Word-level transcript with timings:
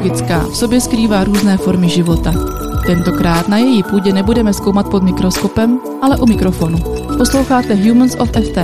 biologická, 0.00 0.38
v 0.38 0.56
sobě 0.56 0.80
skrývá 0.80 1.24
různé 1.24 1.56
formy 1.56 1.88
života. 1.88 2.32
Tentokrát 2.86 3.48
na 3.48 3.58
její 3.58 3.82
půdě 3.82 4.12
nebudeme 4.12 4.52
zkoumat 4.52 4.90
pod 4.90 5.02
mikroskopem, 5.02 5.80
ale 6.02 6.16
u 6.16 6.26
mikrofonu. 6.26 6.78
Posloucháte 7.18 7.74
Humans 7.74 8.16
of 8.18 8.28
FT, 8.28 8.58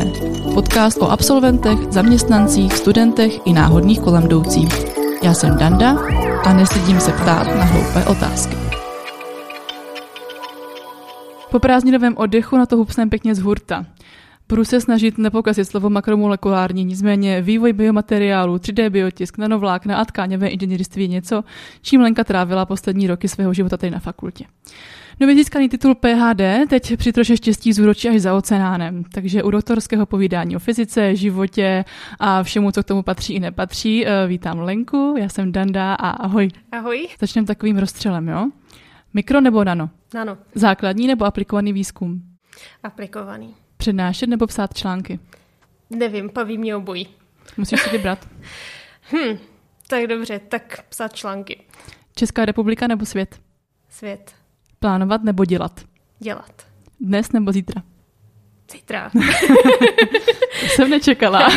podcast 0.55 1.03
o 1.03 1.11
absolventech, 1.11 1.79
zaměstnancích, 1.91 2.73
studentech 2.73 3.47
i 3.47 3.53
náhodných 3.53 4.01
kolem 4.01 4.25
jdoucích. 4.25 4.69
Já 5.23 5.35
jsem 5.35 5.57
Danda 5.57 5.97
a 6.45 6.53
nestydím 6.53 7.01
se 7.01 7.13
ptát 7.13 7.47
na 7.47 7.65
hloupé 7.65 8.05
otázky. 8.05 8.57
Po 11.51 11.59
prázdninovém 11.59 12.17
oddechu 12.17 12.57
na 12.57 12.67
to 12.67 12.77
hupsneme 12.77 13.09
pěkně 13.09 13.35
z 13.35 13.39
hurta. 13.39 13.85
Budu 14.49 14.65
se 14.65 14.81
snažit 14.81 15.19
nepokazit 15.19 15.65
slovo 15.65 15.91
makromolekulární, 15.91 16.85
nicméně 16.85 17.43
vývoj 17.43 17.73
biomateriálu, 17.73 18.57
3D 18.57 18.91
biotisk, 18.91 19.39
nanovlákna 19.39 19.97
a 19.97 20.05
tkáňové 20.05 20.49
inženýrství 20.49 21.03
je 21.03 21.09
něco, 21.09 21.45
čím 21.83 22.01
Lenka 22.01 22.25
trávila 22.25 22.67
poslední 22.67 23.07
roky 23.07 23.29
svého 23.29 23.55
života 23.55 23.77
tady 23.77 23.91
na 23.91 23.99
fakultě. 23.99 24.45
Nově 25.21 25.35
získaný 25.35 25.69
titul 25.69 25.95
PHD 25.95 26.69
teď 26.69 26.97
při 26.97 27.13
troše 27.13 27.37
štěstí 27.37 27.73
zúročí 27.73 28.09
až 28.09 28.21
za 28.21 28.35
oceánem, 28.35 29.05
takže 29.05 29.43
u 29.43 29.51
doktorského 29.51 30.07
povídání 30.07 30.57
o 30.57 30.59
fyzice, 30.59 31.17
životě 31.17 31.85
a 32.19 32.43
všemu, 32.43 32.73
co 32.73 32.83
k 32.83 32.87
tomu 32.87 33.03
patří 33.03 33.35
i 33.35 33.41
nepatří, 33.41 34.07
eh, 34.07 34.27
vítám 34.27 34.59
Lenku, 34.59 35.15
já 35.19 35.29
jsem 35.29 35.53
Danda 35.53 35.95
a 35.95 36.11
ahoj. 36.11 36.49
Ahoj. 36.73 37.09
Začneme 37.21 37.47
takovým 37.47 37.79
rozstřelem, 37.79 38.29
jo? 38.29 38.51
Mikro 39.15 39.41
nebo 39.41 39.65
nano? 39.65 39.91
Nano. 40.15 40.39
Základní 40.55 41.07
nebo 41.07 41.25
aplikovaný 41.25 41.73
výzkum? 41.73 42.23
Aplikovaný. 42.83 43.55
Přednášet 43.77 44.27
nebo 44.27 44.47
psát 44.47 44.75
články? 44.75 45.21
Nevím, 45.91 46.31
paví 46.31 46.59
mě 46.59 46.77
obojí. 46.77 47.09
Musíš 47.57 47.81
si 47.81 47.91
vybrat. 47.91 48.29
hm, 49.13 49.39
tak 49.89 50.07
dobře, 50.07 50.39
tak 50.39 50.83
psát 50.89 51.13
články. 51.13 51.63
Česká 52.15 52.45
republika 52.45 52.87
nebo 52.87 53.07
svět? 53.07 53.41
Svět. 53.89 54.35
Plánovat 54.81 55.23
nebo 55.23 55.45
dělat? 55.45 55.81
Dělat. 56.19 56.67
Dnes 57.01 57.33
nebo 57.33 57.53
zítra? 57.53 57.83
Zítra. 58.73 59.11
to 60.61 60.67
jsem 60.67 60.91
nečekala. 60.91 61.49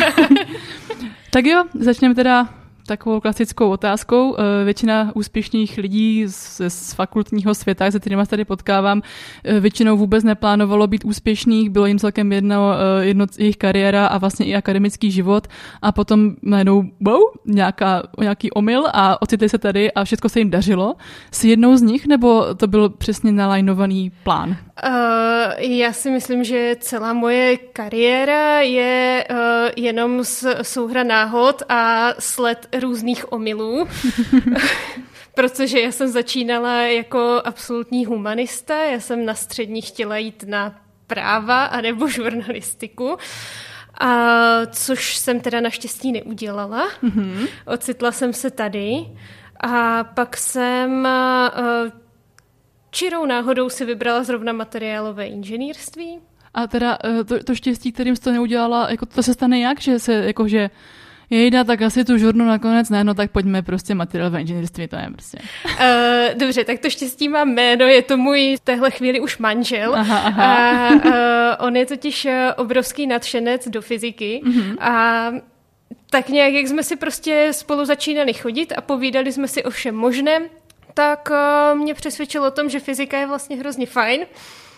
tak 1.30 1.44
jo, 1.44 1.64
začneme 1.74 2.14
teda 2.14 2.59
takovou 2.90 3.20
klasickou 3.20 3.70
otázkou. 3.70 4.36
Eh, 4.38 4.64
většina 4.64 5.12
úspěšných 5.14 5.78
lidí 5.78 6.26
z, 6.28 6.60
z 6.68 6.92
fakultního 6.92 7.54
světa, 7.54 7.90
se 7.90 8.00
kterými 8.00 8.26
tady 8.26 8.44
potkávám, 8.44 9.02
eh, 9.44 9.60
většinou 9.60 9.96
vůbec 9.96 10.24
neplánovalo 10.24 10.86
být 10.86 11.04
úspěšných, 11.04 11.70
bylo 11.70 11.86
jim 11.86 11.98
celkem 11.98 12.32
jedno, 12.32 12.72
eh, 12.74 13.04
jedno 13.04 13.26
jejich 13.38 13.56
kariéra 13.56 14.06
a 14.06 14.18
vlastně 14.18 14.46
i 14.46 14.54
akademický 14.54 15.10
život 15.10 15.46
a 15.82 15.92
potom 15.92 16.34
najednou 16.42 16.82
wow, 17.00 17.20
nějaká, 17.46 18.02
nějaký 18.20 18.50
omyl 18.50 18.84
a 18.92 19.22
ocitli 19.22 19.48
se 19.48 19.58
tady 19.58 19.92
a 19.92 20.04
všechno 20.04 20.28
se 20.28 20.38
jim 20.38 20.50
dařilo. 20.50 20.94
Jsi 21.30 21.48
jednou 21.48 21.76
z 21.76 21.82
nich 21.82 22.06
nebo 22.06 22.54
to 22.54 22.66
byl 22.66 22.88
přesně 22.88 23.32
nalajnovaný 23.32 24.12
plán? 24.24 24.56
Uh, 24.86 25.62
já 25.62 25.92
si 25.92 26.10
myslím, 26.10 26.44
že 26.44 26.76
celá 26.80 27.12
moje 27.12 27.56
kariéra 27.56 28.60
je 28.60 29.24
uh, 29.30 29.36
jenom 29.76 30.24
souhra 30.62 31.04
náhod 31.04 31.62
a 31.68 32.08
sled 32.18 32.66
různých 32.80 33.32
omylů. 33.32 33.88
Protože 35.34 35.80
já 35.80 35.92
jsem 35.92 36.08
začínala 36.08 36.82
jako 36.82 37.42
absolutní 37.44 38.06
humanista, 38.06 38.84
já 38.84 39.00
jsem 39.00 39.24
na 39.24 39.34
střední 39.34 39.82
chtěla 39.82 40.16
jít 40.16 40.44
na 40.46 40.80
práva 41.06 41.64
anebo 41.64 42.08
žurnalistiku. 42.08 43.16
A 44.00 44.16
což 44.66 45.16
jsem 45.16 45.40
teda 45.40 45.60
naštěstí 45.60 46.12
neudělala. 46.12 46.88
Mm-hmm. 47.02 47.48
Ocitla 47.66 48.12
jsem 48.12 48.32
se 48.32 48.50
tady 48.50 49.06
a 49.60 50.04
pak 50.04 50.36
jsem 50.36 51.08
uh, 51.08 52.00
čirou 52.90 53.26
náhodou 53.26 53.68
si 53.68 53.84
vybrala 53.84 54.24
zrovna 54.24 54.52
materiálové 54.52 55.26
inženýrství. 55.26 56.20
A 56.54 56.66
teda 56.66 56.98
eh, 57.04 57.24
to, 57.24 57.44
to 57.44 57.54
štěstí, 57.54 57.92
kterým 57.92 58.16
jsi 58.16 58.22
to 58.22 58.32
neudělala, 58.32 58.90
jako 58.90 59.06
to 59.06 59.22
se 59.22 59.34
stane 59.34 59.60
jak, 59.60 59.80
že 59.80 59.98
se, 59.98 60.12
jako 60.12 60.48
že 60.48 60.70
Jejda, 61.30 61.64
tak 61.64 61.82
asi 61.82 62.04
tu 62.04 62.18
žurnu 62.18 62.44
nakonec 62.44 62.90
ne, 62.90 63.04
no 63.04 63.14
tak 63.14 63.30
pojďme 63.30 63.62
prostě 63.62 63.94
materiálové 63.94 64.40
inženýrství, 64.40 64.88
to 64.88 64.96
je 64.96 65.08
prostě. 65.12 65.38
Uh, 65.64 66.38
dobře, 66.38 66.64
tak 66.64 66.78
to 66.78 66.90
štěstí 66.90 67.28
má 67.28 67.44
jméno, 67.44 67.84
je 67.84 68.02
to 68.02 68.16
můj 68.16 68.56
v 68.56 68.60
téhle 68.60 68.90
chvíli 68.90 69.20
už 69.20 69.38
manžel. 69.38 69.94
Aha, 69.94 70.18
aha. 70.18 70.88
A, 70.88 70.90
uh, 70.94 71.66
on 71.66 71.76
je 71.76 71.86
totiž 71.86 72.26
obrovský 72.56 73.06
nadšenec 73.06 73.68
do 73.68 73.82
fyziky 73.82 74.42
uh-huh. 74.44 74.76
a 74.80 75.26
tak 76.10 76.28
nějak, 76.28 76.52
jak 76.52 76.68
jsme 76.68 76.82
si 76.82 76.96
prostě 76.96 77.48
spolu 77.50 77.84
začínali 77.84 78.32
chodit 78.32 78.72
a 78.76 78.80
povídali 78.80 79.32
jsme 79.32 79.48
si 79.48 79.64
o 79.64 79.70
všem 79.70 79.94
možném, 79.94 80.42
tak 80.94 81.28
uh, 81.30 81.78
mě 81.78 81.94
přesvědčilo 81.94 82.46
o 82.46 82.50
tom, 82.50 82.68
že 82.68 82.80
fyzika 82.80 83.18
je 83.18 83.26
vlastně 83.26 83.56
hrozně 83.56 83.86
fajn. 83.86 84.20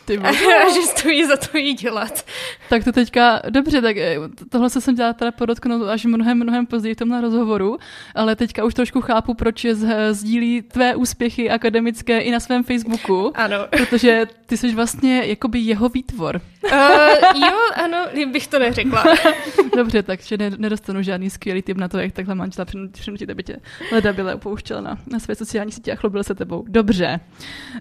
Ty 0.04 0.18
a 0.18 0.32
že 0.74 0.82
stojí 0.82 1.26
za 1.26 1.36
to 1.36 1.58
jí 1.58 1.74
dělat. 1.74 2.24
Tak 2.68 2.84
to 2.84 2.92
teďka, 2.92 3.42
dobře, 3.50 3.82
tak 3.82 3.96
eh, 3.96 4.16
tohle 4.50 4.70
se 4.70 4.80
jsem 4.80 4.94
dělala 4.94 5.12
teda 5.12 5.32
podotknout 5.32 5.88
až 5.88 6.04
mnohem, 6.04 6.38
mnohem 6.38 6.66
později 6.66 6.94
v 6.94 6.98
tomhle 6.98 7.20
rozhovoru, 7.20 7.78
ale 8.14 8.36
teďka 8.36 8.64
už 8.64 8.74
trošku 8.74 9.00
chápu, 9.00 9.34
proč 9.34 9.66
sdílí 10.10 10.62
tvé 10.62 10.96
úspěchy 10.96 11.50
akademické 11.50 12.20
i 12.20 12.30
na 12.30 12.40
svém 12.40 12.64
Facebooku. 12.64 13.32
Ano. 13.34 13.56
Protože 13.70 14.26
ty 14.46 14.56
jsi 14.56 14.74
vlastně 14.74 15.22
jakoby 15.26 15.58
jeho 15.58 15.88
výtvor. 15.88 16.40
Uh, 16.64 17.42
jo, 17.46 17.58
ano, 17.74 18.06
bych 18.32 18.46
to 18.46 18.58
neřekla. 18.58 19.04
dobře, 19.76 20.02
takže 20.02 20.36
nedostanu 20.36 21.02
žádný 21.02 21.30
skvělý 21.30 21.62
tip 21.62 21.76
na 21.76 21.88
to, 21.88 21.98
jak 21.98 22.12
takhle 22.12 22.34
manžela 22.34 22.66
přinutit, 22.92 23.30
aby 23.30 23.42
tě 23.42 23.56
leda 23.92 24.12
byla 24.12 24.34
upouštěla 24.34 24.80
na, 24.80 24.98
na 25.06 25.18
své 25.18 25.34
sociální 25.34 25.72
sítě 25.72 25.92
a 25.92 25.96
chlubil 25.96 26.24
se 26.24 26.34
tebou. 26.34 26.64
Dobře. 26.68 27.20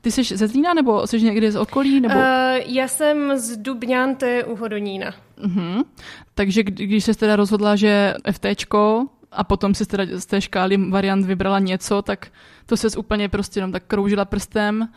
Ty 0.01 0.11
jsi 0.11 0.23
ze 0.23 0.47
Zlína 0.47 0.73
nebo 0.73 1.07
jsi 1.07 1.21
někdy 1.21 1.51
z 1.51 1.55
okolí? 1.55 2.01
Nebo... 2.01 2.15
Uh, 2.15 2.21
já 2.65 2.87
jsem 2.87 3.37
z 3.37 3.57
Dubňante 3.57 4.43
u 4.43 4.55
Hodonína. 4.55 5.13
Uh-huh. 5.43 5.83
Takže 6.35 6.63
když 6.63 7.03
se 7.03 7.13
teda 7.13 7.35
rozhodla, 7.35 7.75
že 7.75 8.13
FTčko 8.31 9.07
a 9.31 9.43
potom 9.43 9.75
si 9.75 9.85
teda 9.85 10.03
z 10.19 10.25
té 10.25 10.41
škály 10.41 10.77
variant 10.77 11.25
vybrala 11.25 11.59
něco, 11.59 12.01
tak 12.01 12.27
to 12.65 12.77
se 12.77 12.87
úplně 12.97 13.29
prostě 13.29 13.57
jenom 13.57 13.71
tak 13.71 13.83
kroužila 13.87 14.25
prstem 14.25 14.87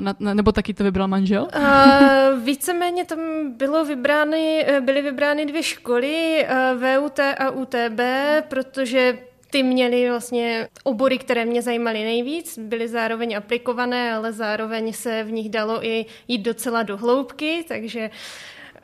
na, 0.00 0.14
na, 0.20 0.34
nebo 0.34 0.52
taky 0.52 0.74
to 0.74 0.84
vybral 0.84 1.08
manžel? 1.08 1.48
Uh, 1.56 2.40
víceméně 2.44 3.04
tam 3.04 3.18
bylo 3.56 3.84
vybrány, 3.84 4.66
byly 4.80 5.02
vybrány 5.02 5.46
dvě 5.46 5.62
školy, 5.62 6.46
uh, 6.74 6.82
VUT 6.82 7.20
a 7.20 7.50
UTB, 7.50 8.00
protože 8.48 9.18
ty 9.50 9.62
měly 9.62 10.10
vlastně 10.10 10.68
obory, 10.84 11.18
které 11.18 11.44
mě 11.44 11.62
zajímaly 11.62 12.04
nejvíc, 12.04 12.58
byly 12.58 12.88
zároveň 12.88 13.36
aplikované, 13.36 14.14
ale 14.14 14.32
zároveň 14.32 14.92
se 14.92 15.24
v 15.24 15.32
nich 15.32 15.50
dalo 15.50 15.86
i 15.86 16.06
jít 16.28 16.38
docela 16.38 16.82
do 16.82 16.96
hloubky, 16.96 17.64
takže... 17.68 18.10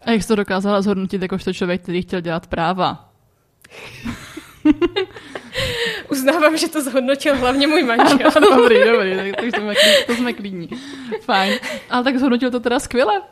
A 0.05 0.11
jak 0.11 0.23
jsi 0.23 0.29
to 0.29 0.37
dokázala 0.37 0.83
zhodnotit 0.83 1.23
jakožto 1.23 1.53
člověk, 1.53 1.83
který 1.83 2.03
chtěl 2.03 2.21
dělat 2.21 2.47
práva? 2.47 3.13
Uznávám, 6.11 6.57
že 6.57 6.69
to 6.69 6.83
zhodnotil 6.83 7.37
hlavně 7.37 7.67
můj 7.67 7.83
manžel. 7.83 8.31
dobrý, 8.41 8.77
dobrý, 8.85 9.17
tak, 9.17 9.37
tak 9.37 9.57
jsme, 9.57 9.75
to 10.07 10.15
jsme 10.15 10.33
klidní. 10.33 10.69
Fajn. 11.21 11.59
Ale 11.91 12.05
tak 12.05 12.19
zhodnotil 12.19 12.51
to 12.51 12.61
teda 12.61 12.81
skvěle. 12.81 13.23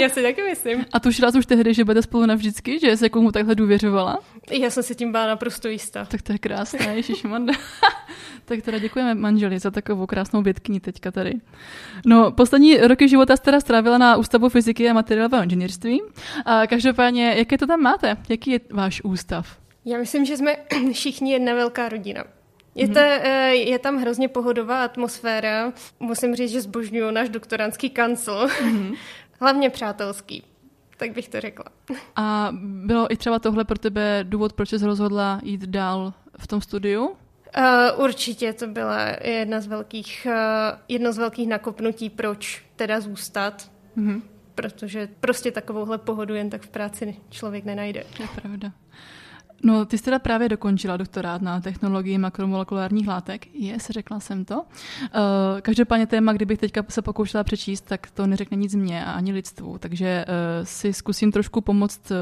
Já 0.00 0.08
si 0.08 0.22
taky 0.22 0.42
myslím. 0.42 0.86
A 0.92 1.00
tuž 1.00 1.20
raz 1.20 1.34
už 1.34 1.46
tehdy, 1.46 1.74
že 1.74 1.84
bude 1.84 2.02
spolu 2.02 2.26
navždycky, 2.26 2.78
že 2.78 2.96
se 2.96 3.08
komu 3.08 3.32
takhle 3.32 3.54
důvěřovala? 3.54 4.18
Já 4.50 4.70
jsem 4.70 4.82
si 4.82 4.94
tím 4.94 5.12
byla 5.12 5.26
naprosto 5.26 5.68
jistá. 5.68 6.04
Tak 6.04 6.22
to 6.22 6.32
je 6.32 6.38
krásné, 6.38 7.02
Manda. 7.28 7.52
tak 8.44 8.62
teda 8.62 8.78
děkujeme 8.78 9.14
manželi 9.14 9.58
za 9.58 9.70
takovou 9.70 10.06
krásnou 10.06 10.42
vědkyni 10.42 10.80
teďka 10.80 11.10
tady. 11.10 11.34
No, 12.06 12.32
poslední 12.32 12.76
roky 12.76 13.08
života 13.08 13.36
jste 13.36 13.44
teda 13.44 13.60
strávila 13.60 13.98
na 13.98 14.16
Ústavu 14.16 14.48
fyziky 14.48 14.90
a 14.90 14.92
materiálového 14.92 15.44
inženýrství. 15.44 16.02
A 16.44 16.66
každopádně, 16.66 17.34
jaké 17.38 17.58
to 17.58 17.66
tam 17.66 17.80
máte? 17.80 18.16
Jaký 18.28 18.50
je 18.50 18.60
váš 18.72 19.04
ústav? 19.04 19.58
Já 19.88 19.98
myslím, 19.98 20.24
že 20.24 20.36
jsme 20.36 20.56
všichni 20.92 21.32
jedna 21.32 21.54
velká 21.54 21.88
rodina. 21.88 22.24
Je, 22.74 22.84
mhm. 22.84 22.94
to, 22.94 23.00
eh, 23.00 23.54
je 23.54 23.78
tam 23.78 23.96
hrozně 23.96 24.28
pohodová 24.28 24.84
atmosféra. 24.84 25.72
Musím 26.00 26.34
říct, 26.34 26.50
že 26.50 26.60
zbožňuju 26.60 27.10
náš 27.10 27.28
doktorantský 27.28 27.90
kancel. 27.90 28.46
Mm-hmm. 28.46 28.96
Hlavně 29.40 29.70
přátelský. 29.70 30.42
Tak 30.96 31.12
bych 31.12 31.28
to 31.28 31.40
řekla. 31.40 31.64
A 32.16 32.48
bylo 32.60 33.12
i 33.12 33.16
třeba 33.16 33.38
tohle 33.38 33.64
pro 33.64 33.78
tebe 33.78 34.20
důvod, 34.22 34.52
proč 34.52 34.68
jsi 34.68 34.86
rozhodla 34.86 35.40
jít 35.42 35.60
dál 35.60 36.12
v 36.38 36.46
tom 36.46 36.60
studiu? 36.60 37.06
Uh, 37.06 38.04
určitě 38.04 38.52
to 38.52 38.66
byla 38.66 38.98
jedna 39.24 39.60
z 39.60 39.66
velkých, 39.66 40.26
uh, 40.30 40.78
jedno 40.88 41.12
z 41.12 41.18
velkých 41.18 41.48
nakopnutí, 41.48 42.10
proč 42.10 42.64
teda 42.76 43.00
zůstat. 43.00 43.70
Mm-hmm. 43.96 44.22
Protože 44.54 45.08
prostě 45.20 45.50
takovouhle 45.50 45.98
pohodu 45.98 46.34
jen 46.34 46.50
tak 46.50 46.62
v 46.62 46.68
práci 46.68 47.16
člověk 47.30 47.64
nenajde. 47.64 48.04
To 48.16 48.22
je 48.22 48.28
pravda. 48.42 48.72
No, 49.62 49.84
ty 49.84 49.98
jsi 49.98 50.04
teda 50.04 50.18
právě 50.18 50.48
dokončila 50.48 50.96
doktorát 50.96 51.42
na 51.42 51.60
technologii 51.60 52.18
makromolekulárních 52.18 53.08
látek. 53.08 53.54
Yes, 53.54 53.90
řekla 53.90 54.20
jsem 54.20 54.44
to. 54.44 54.54
Uh, 54.56 54.62
každopádně 55.62 56.06
téma, 56.06 56.32
kdybych 56.32 56.58
teďka 56.58 56.84
se 56.88 57.02
pokoušela 57.02 57.44
přečíst, 57.44 57.80
tak 57.80 58.10
to 58.10 58.26
neřekne 58.26 58.56
nic 58.56 58.74
mě 58.74 59.04
a 59.04 59.12
ani 59.12 59.32
lidstvu. 59.32 59.78
Takže 59.78 60.24
uh, 60.28 60.64
si 60.64 60.92
zkusím 60.92 61.32
trošku 61.32 61.60
pomoct 61.60 62.10
uh, 62.10 62.16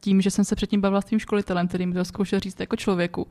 tím, 0.00 0.20
že 0.20 0.30
jsem 0.30 0.44
se 0.44 0.56
předtím 0.56 0.80
bavila 0.80 1.00
s 1.00 1.04
tím 1.04 1.18
školitelem, 1.18 1.68
který 1.68 1.86
mi 1.86 1.94
to 1.94 2.04
zkoušel 2.04 2.40
říct 2.40 2.60
jako 2.60 2.76
člověku. 2.76 3.26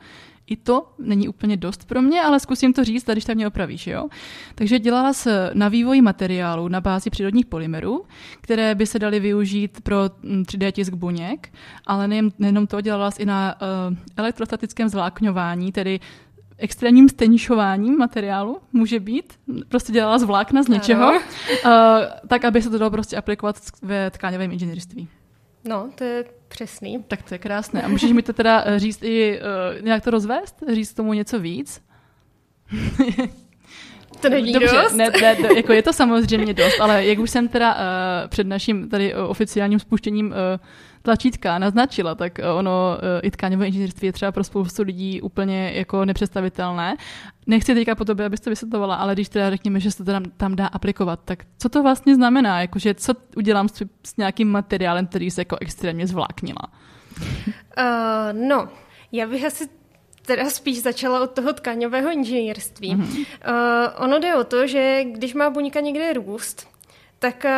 I 0.48 0.56
to 0.56 0.94
není 1.00 1.28
úplně 1.28 1.58
dost 1.58 1.86
pro 1.86 2.02
mě, 2.02 2.22
ale 2.22 2.40
zkusím 2.40 2.74
to 2.74 2.84
říct, 2.84 3.10
a 3.10 3.12
když 3.12 3.26
tak 3.26 3.36
mě 3.36 3.48
opravíš, 3.48 3.88
jo? 3.88 4.08
Takže 4.56 4.80
dělala 4.80 5.14
se 5.14 5.52
na 5.54 5.68
vývoji 5.68 6.02
materiálu 6.02 6.68
na 6.68 6.82
bázi 6.82 7.10
přírodních 7.10 7.46
polymerů, 7.46 8.06
které 8.42 8.76
by 8.76 8.86
se 8.86 9.00
daly 9.00 9.20
využít 9.20 9.82
pro 9.82 10.06
3D 10.24 10.66
mm, 10.66 10.72
tisk 10.72 10.94
buněk, 10.94 11.50
ale 11.86 12.08
nejen, 12.08 12.30
nejenom 12.40 12.68
to, 12.68 12.82
dělala 12.82 13.12
se 13.12 13.22
i 13.22 13.26
na 13.26 13.56
uh, 13.90 13.98
elektrostatickém 14.18 14.90
zvlákňování, 14.90 15.72
tedy 15.72 16.00
extrémním 16.58 17.10
stenišováním 17.10 17.98
materiálu, 17.98 18.58
může 18.74 19.00
být. 19.00 19.34
Prostě 19.68 19.94
dělala 19.94 20.18
z 20.18 20.24
vlákna 20.24 20.64
z 20.64 20.68
něčeho, 20.68 21.12
uh, 21.12 21.22
tak 22.28 22.46
aby 22.46 22.62
se 22.62 22.70
to 22.70 22.78
dalo 22.78 22.92
prostě 22.92 23.18
aplikovat 23.18 23.56
ve 23.82 24.12
tkáňovém 24.12 24.52
inženýrství. 24.52 25.08
No, 25.64 25.90
to 25.96 26.04
je 26.04 26.26
přesný. 26.48 27.04
Tak 27.08 27.24
to 27.24 27.36
je 27.36 27.38
krásné. 27.38 27.82
A 27.82 27.88
můžeš 27.88 28.12
mi 28.12 28.22
to 28.22 28.34
teda 28.34 28.64
eh, 28.66 28.80
říct 28.80 29.04
i, 29.04 29.40
uh, 29.76 29.82
nějak 29.86 30.04
to 30.04 30.12
rozvést? 30.12 30.56
Říct 30.74 30.94
tomu 30.94 31.14
něco 31.14 31.40
víc? 31.40 31.82
To 34.22 34.30
není 34.30 34.54
Dobře, 34.54 34.76
dost? 34.76 34.94
Ne, 34.94 35.10
ne, 35.22 35.36
to, 35.36 35.56
jako 35.56 35.74
je 35.74 35.84
to 35.84 35.94
samozřejmě 35.94 36.54
dost, 36.54 36.80
ale 36.82 37.06
jak 37.06 37.20
už 37.20 37.30
jsem 37.30 37.48
teda 37.48 37.76
uh, 37.76 37.80
před 38.30 38.48
naším 38.48 38.90
tady 38.90 39.16
oficiálním 39.16 39.80
spuštěním 39.80 40.28
uh, 40.28 40.34
tlačítka 41.02 41.60
naznačila, 41.60 42.16
tak 42.16 42.40
ono 42.56 42.98
uh, 42.98 43.04
i 43.24 43.32
tkáňové 43.32 43.68
inženýrství 43.68 44.06
je 44.06 44.14
třeba 44.14 44.32
pro 44.32 44.44
spoustu 44.44 44.84
lidí 44.84 45.22
úplně 45.22 45.72
jako 45.76 46.06
nepředstavitelné. 46.06 46.96
Nechci 47.48 47.74
teďka 47.74 47.96
po 47.96 48.06
tobě, 48.06 48.26
abys 48.26 48.40
to 48.40 48.50
vysvětlovala, 48.50 48.96
ale 48.96 49.14
když 49.14 49.30
teda 49.30 49.50
řekněme, 49.50 49.80
že 49.80 49.92
se 49.92 49.98
to 49.98 50.12
tam, 50.12 50.24
tam 50.38 50.56
dá 50.56 50.68
aplikovat, 50.68 51.20
tak 51.26 51.44
co 51.60 51.70
to 51.70 51.84
vlastně 51.84 52.16
znamená? 52.16 52.62
Jakože 52.62 52.94
co 52.94 53.14
udělám 53.38 53.70
s, 53.70 53.84
s 54.04 54.18
nějakým 54.18 54.52
materiálem, 54.52 55.08
který 55.08 55.32
se 55.32 55.42
jako 55.42 55.58
extrémně 55.62 56.08
zvláknila? 56.08 56.62
Uh, 57.78 58.48
no, 58.48 58.68
já 59.12 59.28
bych 59.28 59.46
asi 59.46 59.70
teda 60.26 60.50
spíš 60.50 60.82
začala 60.82 61.22
od 61.22 61.32
toho 61.32 61.54
tkáňového 61.54 62.12
inženýrství. 62.12 62.96
Mm-hmm. 62.96 63.26
Uh, 63.48 64.04
ono 64.04 64.20
jde 64.20 64.36
o 64.36 64.44
to, 64.44 64.68
že 64.68 65.04
když 65.04 65.34
má 65.34 65.50
buňka 65.50 65.80
někde 65.80 66.14
růst, 66.14 66.68
tak 67.20 67.46
uh, 67.46 67.52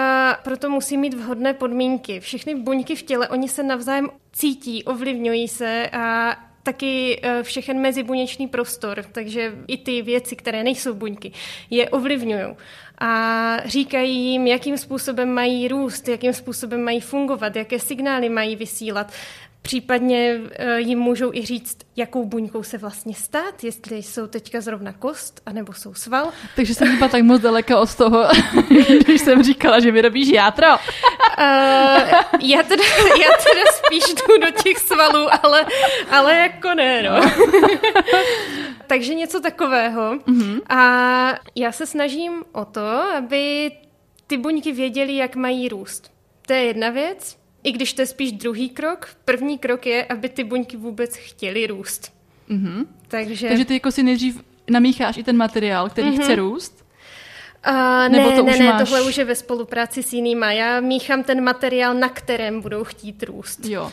proto 0.43 0.69
musí 0.69 0.97
mít 0.97 1.13
vhodné 1.13 1.53
podmínky. 1.53 2.19
Všechny 2.19 2.55
buňky 2.55 2.95
v 2.95 3.03
těle, 3.03 3.29
oni 3.29 3.49
se 3.49 3.63
navzájem 3.63 4.09
cítí, 4.31 4.83
ovlivňují 4.83 5.47
se 5.47 5.89
a 5.93 6.35
taky 6.63 7.21
uh, 7.23 7.43
všechen 7.43 7.79
mezibuněčný 7.79 8.47
prostor, 8.47 9.05
takže 9.11 9.53
i 9.67 9.77
ty 9.77 10.01
věci, 10.01 10.35
které 10.35 10.63
nejsou 10.63 10.93
buňky, 10.93 11.31
je 11.69 11.89
ovlivňují. 11.89 12.55
A 12.97 13.57
říkají 13.65 14.25
jim, 14.25 14.47
jakým 14.47 14.77
způsobem 14.77 15.33
mají 15.33 15.67
růst, 15.67 16.07
jakým 16.07 16.33
způsobem 16.33 16.83
mají 16.83 16.99
fungovat, 16.99 17.55
jaké 17.55 17.79
signály 17.79 18.29
mají 18.29 18.55
vysílat. 18.55 19.11
Případně 19.61 20.39
eh, 20.51 20.79
jim 20.79 20.99
můžou 20.99 21.33
i 21.33 21.45
říct, 21.45 21.77
jakou 21.95 22.25
buňkou 22.25 22.63
se 22.63 22.77
vlastně 22.77 23.15
stát, 23.15 23.63
jestli 23.63 24.03
jsou 24.03 24.27
teďka 24.27 24.61
zrovna 24.61 24.93
kost, 24.93 25.41
anebo 25.45 25.73
jsou 25.73 25.93
sval. 25.93 26.31
Takže 26.55 26.75
jsem 26.75 26.97
byla 26.97 27.09
tak 27.09 27.23
moc 27.23 27.41
daleka 27.41 27.79
od 27.79 27.95
toho, 27.95 28.27
když 29.05 29.21
jsem 29.21 29.43
říkala, 29.43 29.79
že 29.79 29.91
vyrobíš 29.91 30.29
játro. 30.29 30.67
uh, 30.67 30.77
já, 32.41 32.63
teda, 32.63 32.83
já 33.21 33.29
teda 33.43 33.61
spíš 33.71 34.03
jdu 34.03 34.37
do 34.45 34.63
těch 34.63 34.77
svalů, 34.77 35.27
ale, 35.43 35.65
ale 36.09 36.35
jako 36.35 36.73
ne, 36.73 37.03
no. 37.03 37.31
Takže 38.87 39.13
něco 39.13 39.39
takového. 39.39 40.15
Mm-hmm. 40.15 40.61
A 40.69 41.33
já 41.55 41.71
se 41.71 41.85
snažím 41.85 42.43
o 42.51 42.65
to, 42.65 42.87
aby 43.17 43.71
ty 44.27 44.37
buňky 44.37 44.71
věděly, 44.71 45.15
jak 45.15 45.35
mají 45.35 45.69
růst. 45.69 46.11
To 46.47 46.53
je 46.53 46.63
jedna 46.63 46.89
věc. 46.89 47.40
I 47.63 47.71
když 47.71 47.93
to 47.93 48.01
je 48.01 48.05
spíš 48.05 48.31
druhý 48.31 48.69
krok, 48.69 49.09
první 49.25 49.57
krok 49.57 49.85
je, 49.85 50.05
aby 50.05 50.29
ty 50.29 50.43
buňky 50.43 50.77
vůbec 50.77 51.15
chtěly 51.15 51.67
růst. 51.67 52.13
Mm-hmm. 52.49 52.85
Takže... 53.07 53.47
Takže 53.47 53.65
ty 53.65 53.73
jako 53.73 53.91
si 53.91 54.03
nejdřív 54.03 54.43
namícháš 54.69 55.17
i 55.17 55.23
ten 55.23 55.37
materiál, 55.37 55.89
který 55.89 56.09
mm-hmm. 56.09 56.23
chce 56.23 56.35
růst? 56.35 56.85
Uh, 57.67 58.09
Nebo 58.09 58.29
ne, 58.29 58.35
to 58.35 58.43
ne, 58.43 58.51
už 58.51 58.59
ne, 58.59 58.65
máš... 58.65 58.81
tohle 58.81 59.01
už 59.01 59.17
je 59.17 59.25
ve 59.25 59.35
spolupráci 59.35 60.03
s 60.03 60.13
jinýma. 60.13 60.51
Já 60.51 60.79
míchám 60.79 61.23
ten 61.23 61.43
materiál, 61.43 61.93
na 61.93 62.09
kterém 62.09 62.61
budou 62.61 62.83
chtít 62.83 63.23
růst. 63.23 63.65
Jo, 63.65 63.91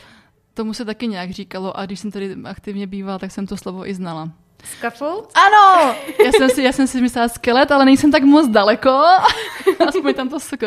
tomu 0.55 0.75
se 0.75 0.85
taky 0.85 1.07
nějak 1.07 1.31
říkalo 1.31 1.77
a 1.77 1.87
když 1.87 2.01
jsem 2.01 2.11
tady 2.11 2.37
aktivně 2.45 2.87
bývala, 2.87 3.19
tak 3.19 3.31
jsem 3.31 3.47
to 3.47 3.57
slovo 3.57 3.89
i 3.89 3.95
znala. 3.95 4.33
Scaffold? 4.65 5.33
Ano! 5.35 5.95
Já 6.25 6.33
jsem 6.33 6.51
si, 6.51 6.63
já 6.63 6.73
jsem 6.73 6.87
si 6.87 7.01
myslela 7.01 7.29
skelet, 7.29 7.73
ale 7.73 7.85
nejsem 7.85 8.13
tak 8.13 8.23
moc 8.23 8.49
daleko. 8.49 8.91
Aspoň 9.89 10.15
tam 10.15 10.29
to 10.29 10.41
sk. 10.41 10.63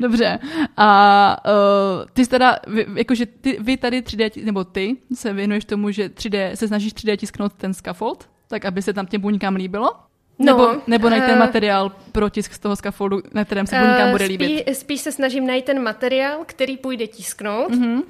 Dobře. 0.00 0.38
A 0.76 1.36
uh, 1.46 2.08
ty 2.12 2.26
teda, 2.26 2.58
vy, 2.66 2.86
jakože 2.96 3.26
ty, 3.26 3.56
vy 3.60 3.76
tady 3.76 4.00
3D, 4.00 4.44
nebo 4.44 4.64
ty 4.64 4.96
se 5.14 5.32
věnuješ 5.32 5.64
tomu, 5.64 5.90
že 5.90 6.08
3D, 6.08 6.52
se 6.54 6.68
snažíš 6.68 6.94
3D 6.94 7.16
tisknout 7.16 7.52
ten 7.52 7.74
scaffold, 7.74 8.28
tak 8.48 8.64
aby 8.64 8.82
se 8.82 8.92
tam 8.92 9.06
těm 9.06 9.20
buňkám 9.20 9.56
líbilo? 9.56 9.94
No, 10.38 10.46
nebo, 10.46 10.82
nebo 10.86 11.10
najít 11.10 11.24
ten 11.24 11.34
uh, 11.34 11.38
materiál 11.38 11.92
pro 12.12 12.30
tisk 12.30 12.52
z 12.52 12.58
toho 12.58 12.76
scaffoldu, 12.76 13.22
na 13.34 13.44
kterém 13.44 13.66
se 13.66 13.78
buňkám 13.78 14.06
uh, 14.06 14.12
bude 14.12 14.24
líbit? 14.24 14.62
Spíš, 14.62 14.76
spíš 14.76 15.00
se 15.00 15.12
snažím 15.12 15.46
najít 15.46 15.64
ten 15.64 15.82
materiál, 15.82 16.38
který 16.46 16.76
půjde 16.76 17.06
tisknout. 17.06 17.70
Mm-hmm 17.72 18.02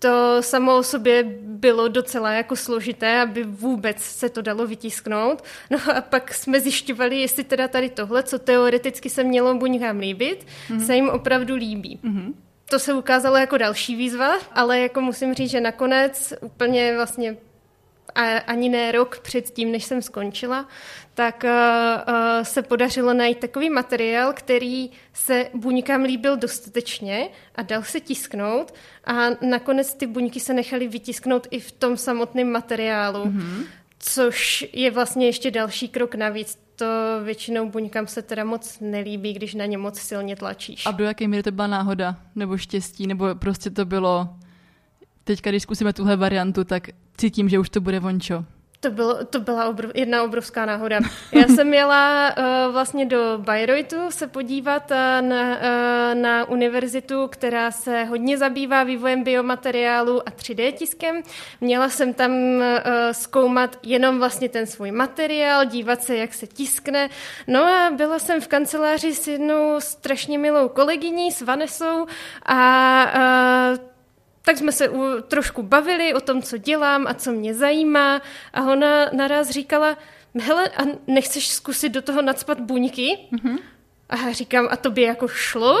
to 0.00 0.42
samo 0.42 0.76
o 0.76 0.82
sobě 0.82 1.24
bylo 1.42 1.88
docela 1.88 2.32
jako 2.32 2.56
složité, 2.56 3.20
aby 3.20 3.44
vůbec 3.44 4.02
se 4.02 4.28
to 4.28 4.42
dalo 4.42 4.66
vytisknout. 4.66 5.44
No 5.70 5.78
a 5.96 6.00
pak 6.00 6.34
jsme 6.34 6.60
zjišťovali, 6.60 7.20
jestli 7.20 7.44
teda 7.44 7.68
tady 7.68 7.88
tohle, 7.88 8.22
co 8.22 8.38
teoreticky 8.38 9.10
se 9.10 9.24
mělo 9.24 9.54
buňkám 9.54 9.98
líbit, 9.98 10.46
mm-hmm. 10.68 10.86
se 10.86 10.94
jim 10.94 11.08
opravdu 11.08 11.54
líbí. 11.54 12.00
Mm-hmm. 12.04 12.34
To 12.70 12.78
se 12.78 12.94
ukázalo 12.94 13.36
jako 13.36 13.58
další 13.58 13.96
výzva, 13.96 14.32
ale 14.52 14.80
jako 14.80 15.00
musím 15.00 15.34
říct, 15.34 15.50
že 15.50 15.60
nakonec 15.60 16.34
úplně 16.40 16.94
vlastně 16.96 17.36
a 18.14 18.38
ani 18.38 18.68
ne 18.68 18.92
rok 18.92 19.20
předtím, 19.20 19.72
než 19.72 19.84
jsem 19.84 20.02
skončila, 20.02 20.68
tak 21.14 21.44
uh, 21.44 21.50
uh, 21.50 22.42
se 22.42 22.62
podařilo 22.62 23.14
najít 23.14 23.38
takový 23.38 23.70
materiál, 23.70 24.32
který 24.32 24.90
se 25.12 25.46
buňkám 25.54 26.02
líbil 26.02 26.36
dostatečně 26.36 27.28
a 27.54 27.62
dal 27.62 27.82
se 27.82 28.00
tisknout 28.00 28.74
a 29.04 29.12
nakonec 29.46 29.94
ty 29.94 30.06
buňky 30.06 30.40
se 30.40 30.54
nechaly 30.54 30.88
vytisknout 30.88 31.46
i 31.50 31.60
v 31.60 31.72
tom 31.72 31.96
samotném 31.96 32.52
materiálu, 32.52 33.24
mm-hmm. 33.24 33.64
což 33.98 34.64
je 34.72 34.90
vlastně 34.90 35.26
ještě 35.26 35.50
další 35.50 35.88
krok 35.88 36.14
navíc. 36.14 36.58
To 36.76 36.86
většinou 37.24 37.70
buňkám 37.70 38.06
se 38.06 38.22
teda 38.22 38.44
moc 38.44 38.80
nelíbí, 38.80 39.32
když 39.32 39.54
na 39.54 39.66
ně 39.66 39.78
moc 39.78 39.98
silně 39.98 40.36
tlačíš. 40.36 40.86
A 40.86 40.90
do 40.90 41.04
jaké 41.04 41.28
míry 41.28 41.42
to 41.42 41.50
byla 41.50 41.66
náhoda, 41.66 42.16
nebo 42.34 42.56
štěstí, 42.56 43.06
nebo 43.06 43.34
prostě 43.34 43.70
to 43.70 43.84
bylo 43.84 44.28
teďka, 45.24 45.50
když 45.50 45.62
zkusíme 45.62 45.92
tuhle 45.92 46.16
variantu, 46.16 46.64
tak 46.64 46.88
cítím, 47.20 47.48
že 47.48 47.58
už 47.58 47.70
to 47.70 47.80
bude 47.80 48.00
vončo. 48.00 48.44
To, 48.80 48.90
bylo, 48.90 49.24
to 49.24 49.40
byla 49.40 49.68
obrov, 49.68 49.90
jedna 49.94 50.22
obrovská 50.22 50.66
náhoda. 50.66 51.00
Já 51.32 51.46
jsem 51.48 51.74
jela 51.74 52.34
uh, 52.38 52.72
vlastně 52.72 53.06
do 53.06 53.38
Bayreuthu 53.38 54.10
se 54.10 54.26
podívat 54.26 54.90
uh, 54.90 55.28
na, 55.28 55.56
uh, 55.56 56.20
na 56.20 56.48
univerzitu, 56.48 57.28
která 57.28 57.70
se 57.70 58.04
hodně 58.04 58.38
zabývá 58.38 58.82
vývojem 58.82 59.24
biomateriálu 59.24 60.28
a 60.28 60.30
3D 60.30 60.72
tiskem. 60.72 61.22
Měla 61.60 61.88
jsem 61.88 62.14
tam 62.14 62.32
uh, 62.32 62.62
zkoumat 63.12 63.76
jenom 63.82 64.18
vlastně 64.18 64.48
ten 64.48 64.66
svůj 64.66 64.90
materiál, 64.90 65.64
dívat 65.64 66.02
se, 66.02 66.16
jak 66.16 66.34
se 66.34 66.46
tiskne. 66.46 67.08
No 67.46 67.64
a 67.64 67.90
byla 67.96 68.18
jsem 68.18 68.40
v 68.40 68.48
kanceláři 68.48 69.14
s 69.14 69.28
jednou 69.28 69.80
strašně 69.80 70.38
milou 70.38 70.68
kolegyní, 70.68 71.32
s 71.32 71.42
Vanesou 71.42 72.06
a 72.46 73.04
uh, 73.74 73.89
tak 74.42 74.58
jsme 74.58 74.72
se 74.72 74.88
u, 74.88 75.20
trošku 75.28 75.62
bavili 75.62 76.14
o 76.14 76.20
tom, 76.20 76.42
co 76.42 76.56
dělám 76.56 77.06
a 77.06 77.14
co 77.14 77.32
mě 77.32 77.54
zajímá 77.54 78.22
a 78.54 78.62
ona 78.62 79.10
naraz 79.12 79.50
říkala, 79.50 79.98
hele, 80.40 80.68
a 80.68 80.82
nechceš 81.06 81.48
zkusit 81.48 81.88
do 81.88 82.02
toho 82.02 82.22
nadspat 82.22 82.60
buňky? 82.60 83.18
Mm-hmm. 83.32 83.58
A 84.08 84.16
já 84.16 84.32
říkám, 84.32 84.68
a 84.70 84.76
to 84.76 84.90
by 84.90 85.02
jako 85.02 85.28
šlo? 85.28 85.78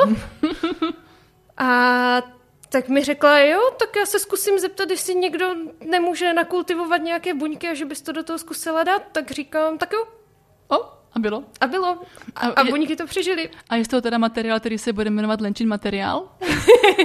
a 1.56 2.22
tak 2.68 2.88
mi 2.88 3.04
řekla, 3.04 3.38
jo, 3.38 3.70
tak 3.78 3.96
já 3.96 4.06
se 4.06 4.18
zkusím 4.18 4.58
zeptat, 4.58 4.90
jestli 4.90 5.14
někdo 5.14 5.54
nemůže 5.84 6.32
nakultivovat 6.32 7.02
nějaké 7.02 7.34
buňky 7.34 7.68
a 7.68 7.74
že 7.74 7.84
bys 7.84 8.02
to 8.02 8.12
do 8.12 8.22
toho 8.22 8.38
zkusila 8.38 8.84
dát. 8.84 9.02
Tak 9.12 9.30
říkám, 9.30 9.78
tak 9.78 9.92
jo. 9.92 10.04
O, 10.68 10.99
a 11.12 11.18
bylo? 11.18 11.44
A 11.60 11.66
bylo. 11.66 11.98
A, 12.36 12.46
a 12.46 12.64
buňky 12.64 12.96
to 12.96 13.06
přežili. 13.06 13.48
A 13.68 13.76
je 13.76 13.84
z 13.84 13.88
toho 13.88 14.00
teda 14.00 14.18
materiál, 14.18 14.60
který 14.60 14.78
se 14.78 14.92
bude 14.92 15.10
jmenovat 15.10 15.40
Lenčin 15.40 15.68
materiál? 15.68 16.28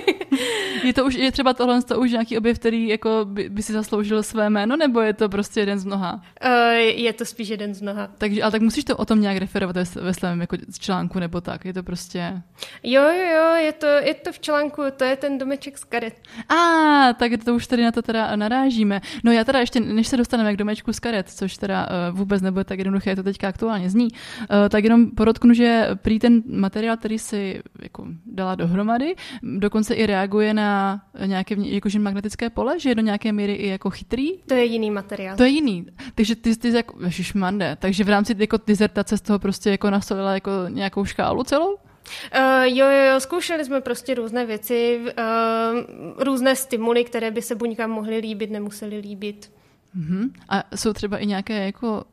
je 0.84 0.94
to 0.94 1.06
už, 1.06 1.14
je 1.14 1.32
třeba 1.32 1.54
tohle 1.54 1.82
to 1.82 2.00
už 2.00 2.12
nějaký 2.12 2.38
objev, 2.38 2.60
který 2.60 2.88
jako 2.88 3.22
by, 3.24 3.50
by 3.50 3.64
si 3.64 3.74
zasloužil 3.74 4.24
své 4.24 4.50
jméno, 4.50 4.78
nebo 4.78 5.02
je 5.02 5.14
to 5.14 5.30
prostě 5.30 5.60
jeden 5.60 5.80
z 5.80 5.86
mnoha? 5.86 6.22
Uh, 6.46 6.52
je 6.78 7.14
to 7.14 7.26
spíš 7.26 7.50
jeden 7.50 7.74
z 7.74 7.82
mnoha. 7.82 8.10
Takže, 8.18 8.44
ale 8.44 8.52
tak 8.52 8.62
musíš 8.62 8.84
to 8.84 8.98
o 8.98 9.06
tom 9.06 9.22
nějak 9.22 9.38
referovat 9.38 9.76
ve, 9.76 9.84
ve 10.02 10.14
svém 10.14 10.42
jako 10.42 10.58
článku 10.80 11.20
nebo 11.20 11.42
tak, 11.42 11.66
je 11.66 11.74
to 11.74 11.84
prostě... 11.84 12.42
Jo, 12.84 13.02
jo, 13.04 13.36
jo, 13.36 13.56
je 13.56 13.72
to, 13.72 13.86
je 13.86 14.14
to 14.14 14.32
v 14.32 14.40
článku, 14.40 14.82
to 14.98 15.04
je 15.04 15.16
ten 15.16 15.38
domeček 15.38 15.78
z 15.78 15.84
karet. 15.84 16.22
A, 16.50 16.56
ah, 16.56 17.14
tak 17.14 17.32
to 17.46 17.56
už 17.56 17.68
tady 17.68 17.84
na 17.84 17.92
to 17.92 18.02
teda 18.02 18.36
narážíme. 18.36 19.02
No 19.24 19.32
já 19.32 19.44
teda 19.44 19.60
ještě, 19.60 19.80
než 19.80 20.08
se 20.08 20.18
dostaneme 20.18 20.54
k 20.54 20.58
domečku 20.58 20.94
z 20.94 21.00
karet, 21.00 21.30
což 21.30 21.58
teda 21.58 21.88
uh, 22.12 22.18
vůbec 22.18 22.42
nebude 22.42 22.64
tak 22.64 22.80
jednoduché, 22.80 23.16
to 23.16 23.24
teďka 23.24 23.48
aktuálně 23.48 23.90
zní. 23.96 24.08
Uh, 24.12 24.70
tak 24.70 24.84
jenom 24.84 25.12
podotknu, 25.12 25.54
že 25.54 25.88
prý 25.96 26.20
ten 26.20 26.44
materiál, 26.46 26.98
který 26.98 27.20
si 27.20 27.64
jako 27.82 28.08
dala 28.26 28.56
dohromady, 28.56 29.16
dokonce 29.44 29.94
i 29.96 30.06
reaguje 30.06 30.54
na 30.54 31.02
nějaké 31.26 31.56
jakože 31.58 32.00
magnetické 32.00 32.50
pole, 32.50 32.80
že 32.80 32.90
je 32.90 32.96
do 32.96 33.02
nějaké 33.02 33.32
míry 33.32 33.54
i 33.54 33.68
jako 33.68 33.90
chytrý. 33.90 34.38
To 34.48 34.54
je 34.54 34.66
jiný 34.66 34.92
materiál. 34.92 35.38
To 35.38 35.44
je 35.44 35.50
jiný. 35.50 35.86
Takže 36.16 36.36
ty, 36.36 36.56
ty 36.56 36.70
jako, 36.74 36.98
mande, 37.36 37.78
takže 37.80 38.04
v 38.04 38.10
rámci 38.10 38.36
jako 38.38 38.58
dizertace 38.68 39.18
z 39.18 39.22
toho 39.22 39.40
prostě 39.40 39.70
jako 39.72 39.90
nastolila 39.90 40.34
jako 40.34 40.52
nějakou 40.70 41.06
škálu 41.06 41.44
celou? 41.44 41.74
Uh, 41.74 42.64
jo, 42.64 42.86
jo, 42.86 43.04
jo, 43.14 43.20
zkoušeli 43.20 43.66
jsme 43.66 43.82
prostě 43.82 44.14
různé 44.14 44.46
věci, 44.46 45.00
uh, 45.00 45.80
různé 46.24 46.56
stimuly, 46.56 47.04
které 47.04 47.32
by 47.32 47.42
se 47.42 47.56
buňkám 47.56 47.92
mohly 47.92 48.18
líbit, 48.18 48.52
nemuseli 48.52 48.98
líbit. 48.98 49.52
Uh-huh. 50.00 50.32
A 50.50 50.64
jsou 50.76 50.94
třeba 50.94 51.18
i 51.18 51.26
nějaké 51.26 51.66
jako 51.66 52.04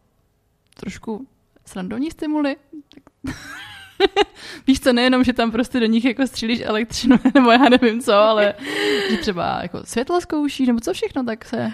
trošku 0.74 1.26
srandovní 1.64 2.10
stimuly? 2.10 2.56
Víš 4.66 4.80
co, 4.80 4.92
nejenom, 4.92 5.24
že 5.24 5.32
tam 5.32 5.50
prostě 5.50 5.80
do 5.80 5.86
nich 5.86 6.04
jako 6.04 6.26
střílíš 6.26 6.60
elektřinu, 6.64 7.16
nebo 7.34 7.50
já 7.50 7.68
nevím 7.68 8.00
co, 8.00 8.12
ale 8.12 8.54
že 9.10 9.16
třeba 9.16 9.58
jako 9.62 9.80
světlo 9.84 10.20
zkouší, 10.20 10.66
nebo 10.66 10.80
co 10.80 10.92
všechno, 10.92 11.24
tak 11.24 11.44
se... 11.44 11.56
Uh, 11.56 11.70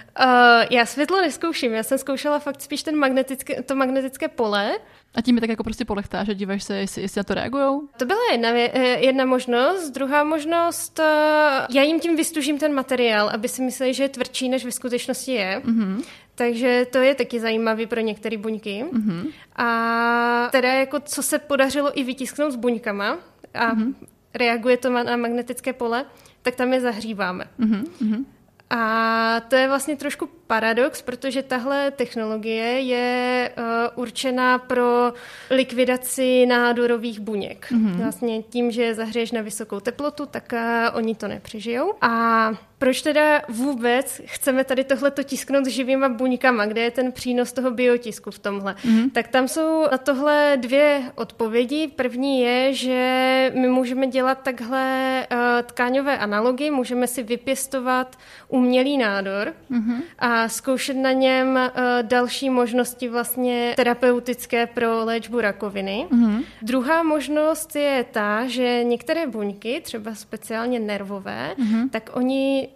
já 0.71 0.87
světlo 0.87 1.21
neskouším, 1.21 1.73
já 1.73 1.83
jsem 1.83 1.99
zkoušela 1.99 2.38
fakt 2.38 2.61
spíš 2.61 2.83
ten 2.83 2.97
magnetické, 2.97 3.62
to 3.62 3.75
magnetické 3.75 4.28
pole. 4.28 4.73
A 5.14 5.23
tím 5.23 5.35
je 5.35 5.40
tak 5.40 5.50
jako 5.50 5.64
prostě 5.64 5.85
polechtáš 5.85 6.28
a 6.28 6.33
díváš 6.33 6.64
se, 6.64 6.76
jestli, 6.76 7.02
jestli 7.02 7.18
na 7.18 7.25
to 7.25 7.35
reagujou? 7.35 7.88
To 7.97 8.04
byla 8.04 8.21
jedna, 8.33 8.49
eh, 8.49 9.04
jedna 9.04 9.25
možnost. 9.25 9.90
Druhá 9.90 10.25
možnost, 10.25 10.99
eh, 10.99 11.66
já 11.71 11.83
jim 11.83 12.00
tím 12.00 12.16
vystužím 12.16 12.59
ten 12.59 12.75
materiál, 12.75 13.28
aby 13.28 13.49
si 13.49 13.62
mysleli, 13.62 13.95
že 13.95 14.02
je 14.02 14.09
tvrdší, 14.09 14.49
než 14.49 14.64
ve 14.64 14.73
skutečnosti 14.73 15.33
je. 15.33 15.62
Mm-hmm. 15.64 16.04
Takže 16.38 16.87
to 16.90 16.99
je 16.99 17.14
taky 17.14 17.40
zajímavé 17.40 17.87
pro 17.87 18.00
některé 18.00 18.38
buňky. 18.38 18.85
Mm-hmm. 18.92 19.33
A 19.57 20.49
teda 20.52 20.73
jako 20.73 21.00
co 21.00 21.23
se 21.23 21.38
podařilo 21.38 22.00
i 22.00 22.04
vytisknout 22.04 22.52
s 22.52 22.57
buňkama 22.57 23.18
a 23.54 23.75
mm-hmm. 23.75 23.95
reaguje 24.35 24.76
to 24.76 24.90
na 24.90 25.16
magnetické 25.16 25.73
pole, 25.73 26.04
tak 26.42 26.54
tam 26.54 26.73
je 26.73 26.80
zahříváme. 26.80 27.45
Mm-hmm. 27.61 28.25
A 28.71 29.40
to 29.49 29.57
je 29.57 29.68
vlastně 29.68 29.97
trošku 29.97 30.28
paradox, 30.49 31.02
protože 31.02 31.43
tahle 31.43 31.90
technologie 31.90 32.81
je 32.81 33.50
uh, 33.59 33.64
určená 34.02 34.59
pro 34.59 35.12
likvidaci 35.50 36.47
nádorových 36.47 37.21
buněk. 37.21 37.67
Mm-hmm. 37.71 37.97
Vlastně 37.97 38.43
tím, 38.43 38.71
že 38.71 38.95
zahřeješ 38.95 39.33
na 39.33 39.40
vysokou 39.43 39.81
teplotu, 39.81 40.26
tak 40.26 40.52
uh, 40.52 40.97
oni 40.97 41.14
to 41.14 41.28
nepřežijou. 41.28 41.93
A 42.00 42.52
proč 42.78 43.02
teda 43.02 43.43
vůbec 43.49 44.21
chceme 44.25 44.64
tady 44.64 44.85
tohleto 44.85 45.23
tisknout 45.23 45.67
živýma 45.67 46.09
buňkama? 46.09 46.67
Kde 46.67 46.81
je 46.81 46.90
ten 46.90 47.12
přínos 47.12 47.52
toho 47.52 47.71
biotisku 47.71 48.31
v 48.31 48.38
tomhle? 48.38 48.75
Mm-hmm. 48.75 49.11
Tak 49.12 49.28
tam 49.28 49.49
jsou 49.49 49.85
na 49.90 49.99
tohle 49.99 50.57
dvě 50.57 51.02
odpovědi. 51.14 51.88
První 51.97 52.40
je, 52.40 52.75
že 52.75 53.52
my 53.55 53.69
můžeme 53.69 54.07
dělat 54.07 54.38
takhle 54.43 55.26
uh, 55.33 55.38
tkáňové 55.67 56.19
analogy, 56.19 56.71
můžeme 56.71 57.07
si 57.07 57.23
vypěstovat 57.23 58.19
umělý 58.49 58.99
nádor 58.99 59.52
mm-hmm. 59.71 60.02
a 60.19 60.38
zkoušet 60.47 60.97
na 60.97 61.12
něm 61.12 61.57
uh, 61.57 61.80
další 62.02 62.50
možnosti 62.50 63.09
vlastně 63.09 63.73
terapeutické 63.76 64.66
pro 64.66 65.04
léčbu 65.04 65.40
rakoviny. 65.40 66.07
Mm-hmm. 66.11 66.45
Druhá 66.62 67.02
možnost 67.02 67.76
je 67.76 68.04
ta, 68.11 68.47
že 68.47 68.85
některé 68.85 69.26
buňky, 69.26 69.80
třeba 69.85 70.14
speciálně 70.14 70.80
nervové, 70.80 71.54
mm-hmm. 71.59 71.90
tak 71.90 72.11
oni 72.12 72.68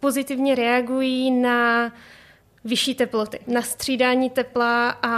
pozitivně 0.00 0.54
reagují 0.54 1.30
na 1.30 1.92
vyšší 2.64 2.94
teploty, 2.94 3.38
na 3.46 3.62
střídání 3.62 4.30
tepla 4.30 4.98
a 5.02 5.12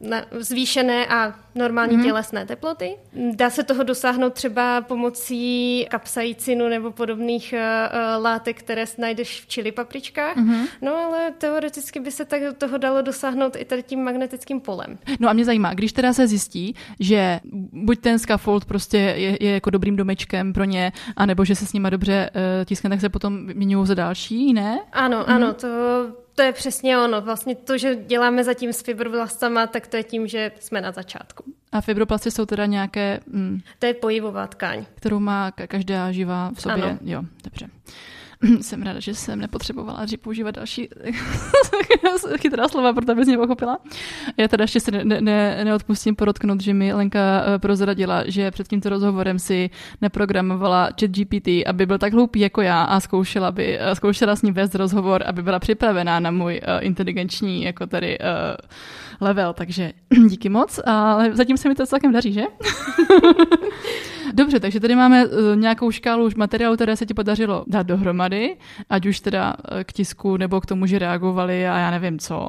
na 0.00 0.24
zvýšené 0.30 1.06
a 1.06 1.34
normální 1.54 1.96
mm-hmm. 1.96 2.04
tělesné 2.04 2.46
teploty. 2.46 2.96
Dá 3.36 3.50
se 3.50 3.64
toho 3.64 3.82
dosáhnout 3.82 4.32
třeba 4.32 4.80
pomocí 4.80 5.86
kapsaicinu 5.90 6.68
nebo 6.68 6.90
podobných 6.90 7.54
uh, 7.56 8.24
látek, 8.24 8.58
které 8.58 8.84
najdeš 8.98 9.40
v 9.40 9.46
čili 9.46 9.72
papričkách. 9.72 10.36
Mm-hmm. 10.36 10.66
No 10.82 10.94
ale 10.94 11.30
teoreticky 11.38 12.00
by 12.00 12.10
se 12.10 12.24
tak 12.24 12.42
toho 12.58 12.78
dalo 12.78 13.02
dosáhnout 13.02 13.56
i 13.56 13.64
tady 13.64 13.82
tím 13.82 14.04
magnetickým 14.04 14.60
polem. 14.60 14.98
No 15.20 15.28
a 15.28 15.32
mě 15.32 15.44
zajímá, 15.44 15.74
když 15.74 15.92
teda 15.92 16.12
se 16.12 16.26
zjistí, 16.26 16.74
že 17.00 17.40
buď 17.72 17.98
ten 18.00 18.18
scaffold 18.18 18.64
prostě 18.64 18.98
je, 18.98 19.44
je 19.44 19.52
jako 19.52 19.70
dobrým 19.70 19.96
domečkem 19.96 20.52
pro 20.52 20.64
ně, 20.64 20.92
anebo 21.16 21.44
že 21.44 21.54
se 21.54 21.66
s 21.66 21.72
nima 21.72 21.90
dobře 21.90 22.30
uh, 22.34 22.64
tiskne, 22.64 22.90
tak 22.90 23.00
se 23.00 23.08
potom 23.08 23.46
vyměňují 23.46 23.86
za 23.86 23.94
další, 23.94 24.52
ne? 24.52 24.80
Ano, 24.92 25.20
mm-hmm. 25.20 25.34
ano, 25.34 25.52
to 25.54 25.68
to 26.40 26.44
je 26.44 26.52
přesně 26.52 26.98
ono. 26.98 27.20
Vlastně 27.20 27.54
to, 27.54 27.78
že 27.78 27.96
děláme 27.96 28.44
zatím 28.44 28.72
s 28.72 28.82
fibroblastama, 28.82 29.66
tak 29.66 29.86
to 29.86 29.96
je 29.96 30.02
tím, 30.02 30.26
že 30.26 30.52
jsme 30.60 30.80
na 30.80 30.92
začátku. 30.92 31.44
A 31.72 31.80
fibroblasty 31.80 32.30
jsou 32.30 32.46
teda 32.46 32.66
nějaké... 32.66 33.20
Mm, 33.26 33.60
to 33.78 33.86
je 33.86 33.94
pojivová 33.94 34.46
tkáň. 34.46 34.84
Kterou 34.94 35.20
má 35.20 35.50
každá 35.50 36.12
živá 36.12 36.50
v 36.54 36.60
sobě. 36.60 36.84
Ano. 36.84 36.98
Jo, 37.02 37.22
dobře. 37.44 37.66
jsem 38.60 38.82
ráda, 38.82 39.00
že 39.00 39.14
jsem 39.14 39.40
nepotřebovala 39.40 40.04
dřív 40.04 40.20
používat 40.20 40.50
další 40.50 40.88
chytrá 42.40 42.68
slova, 42.68 42.92
protože 42.92 43.14
bys 43.14 43.28
mě 43.28 43.36
pochopila. 43.36 43.78
Já 44.36 44.48
teda 44.48 44.64
ještě 44.64 44.80
se 44.80 44.90
ne, 44.90 45.20
ne, 45.20 45.64
neodpustím 45.64 46.16
podotknout, 46.16 46.60
že 46.60 46.74
mi 46.74 46.92
Lenka 46.92 47.18
eh, 47.20 47.58
prozradila, 47.58 48.24
že 48.26 48.50
před 48.50 48.68
tímto 48.68 48.88
rozhovorem 48.88 49.38
si 49.38 49.70
neprogramovala 50.00 50.88
chat 51.00 51.10
GPT, 51.10 51.48
aby 51.66 51.86
byl 51.86 51.98
tak 51.98 52.12
hloupý 52.12 52.40
jako 52.40 52.60
já 52.62 52.82
a 52.82 53.00
zkoušela, 53.00 53.52
by, 53.52 53.78
eh, 53.80 53.94
zkoušela 53.94 54.36
s 54.36 54.42
ním 54.42 54.54
vést 54.54 54.74
rozhovor, 54.74 55.22
aby 55.26 55.42
byla 55.42 55.58
připravená 55.58 56.20
na 56.20 56.30
můj 56.30 56.60
uh, 56.62 56.86
inteligenční 56.86 57.62
jako 57.62 57.86
tady 57.86 58.18
uh, 58.18 58.24
level, 59.20 59.52
takže 59.52 59.92
díky 60.28 60.48
moc, 60.48 60.80
ale 60.86 61.36
zatím 61.36 61.56
se 61.56 61.68
mi 61.68 61.74
to 61.74 61.86
celkem 61.86 62.12
daří, 62.12 62.32
že? 62.32 62.42
Dobře, 64.34 64.60
takže 64.60 64.80
tady 64.80 64.96
máme 64.96 65.26
uh, 65.26 65.32
nějakou 65.56 65.90
škálu 65.90 66.24
už 66.24 66.34
materiálu, 66.34 66.76
které 66.76 66.96
se 66.96 67.06
ti 67.06 67.14
podařilo 67.14 67.64
dát 67.66 67.86
dohromady, 67.86 68.56
ať 68.90 69.06
už 69.06 69.20
teda 69.20 69.54
uh, 69.54 69.82
k 69.84 69.92
tisku 69.92 70.36
nebo 70.36 70.60
k 70.60 70.66
tomu, 70.66 70.86
že 70.86 70.98
reagovali 70.98 71.68
a 71.68 71.78
já 71.78 71.90
nevím 71.90 72.18
co. 72.18 72.48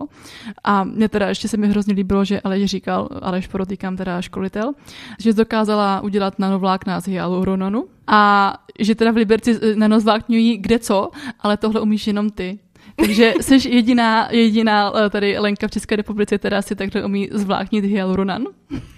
A 0.63 0.83
mě 0.83 1.09
teda 1.09 1.29
ještě 1.29 1.47
se 1.47 1.57
mi 1.57 1.67
hrozně 1.67 1.93
líbilo, 1.93 2.25
že 2.25 2.41
Aleš 2.41 2.65
říkal, 2.65 3.09
Aleš 3.21 3.47
podotýkám 3.47 3.97
teda 3.97 4.21
školitel, 4.21 4.73
že 5.19 5.33
dokázala 5.33 6.01
udělat 6.01 6.39
nanovlákna 6.39 6.99
z 6.99 7.07
hyaluronanu 7.07 7.85
a 8.07 8.53
že 8.79 8.95
teda 8.95 9.11
v 9.11 9.15
Liberci 9.15 9.59
eh, 9.61 9.75
nanozvlákňují 9.75 10.57
kde 10.57 10.79
co, 10.79 11.09
ale 11.39 11.57
tohle 11.57 11.81
umíš 11.81 12.07
jenom 12.07 12.29
ty. 12.29 12.59
Takže 12.95 13.33
jsi 13.41 13.69
jediná, 13.69 14.27
jediná 14.31 14.93
eh, 14.95 15.09
tady 15.09 15.37
Lenka 15.37 15.67
v 15.67 15.71
České 15.71 15.95
republice, 15.95 16.37
která 16.37 16.61
si 16.61 16.75
takhle 16.75 17.05
umí 17.05 17.29
zvláknit 17.31 17.85
hyaluronan? 17.85 18.45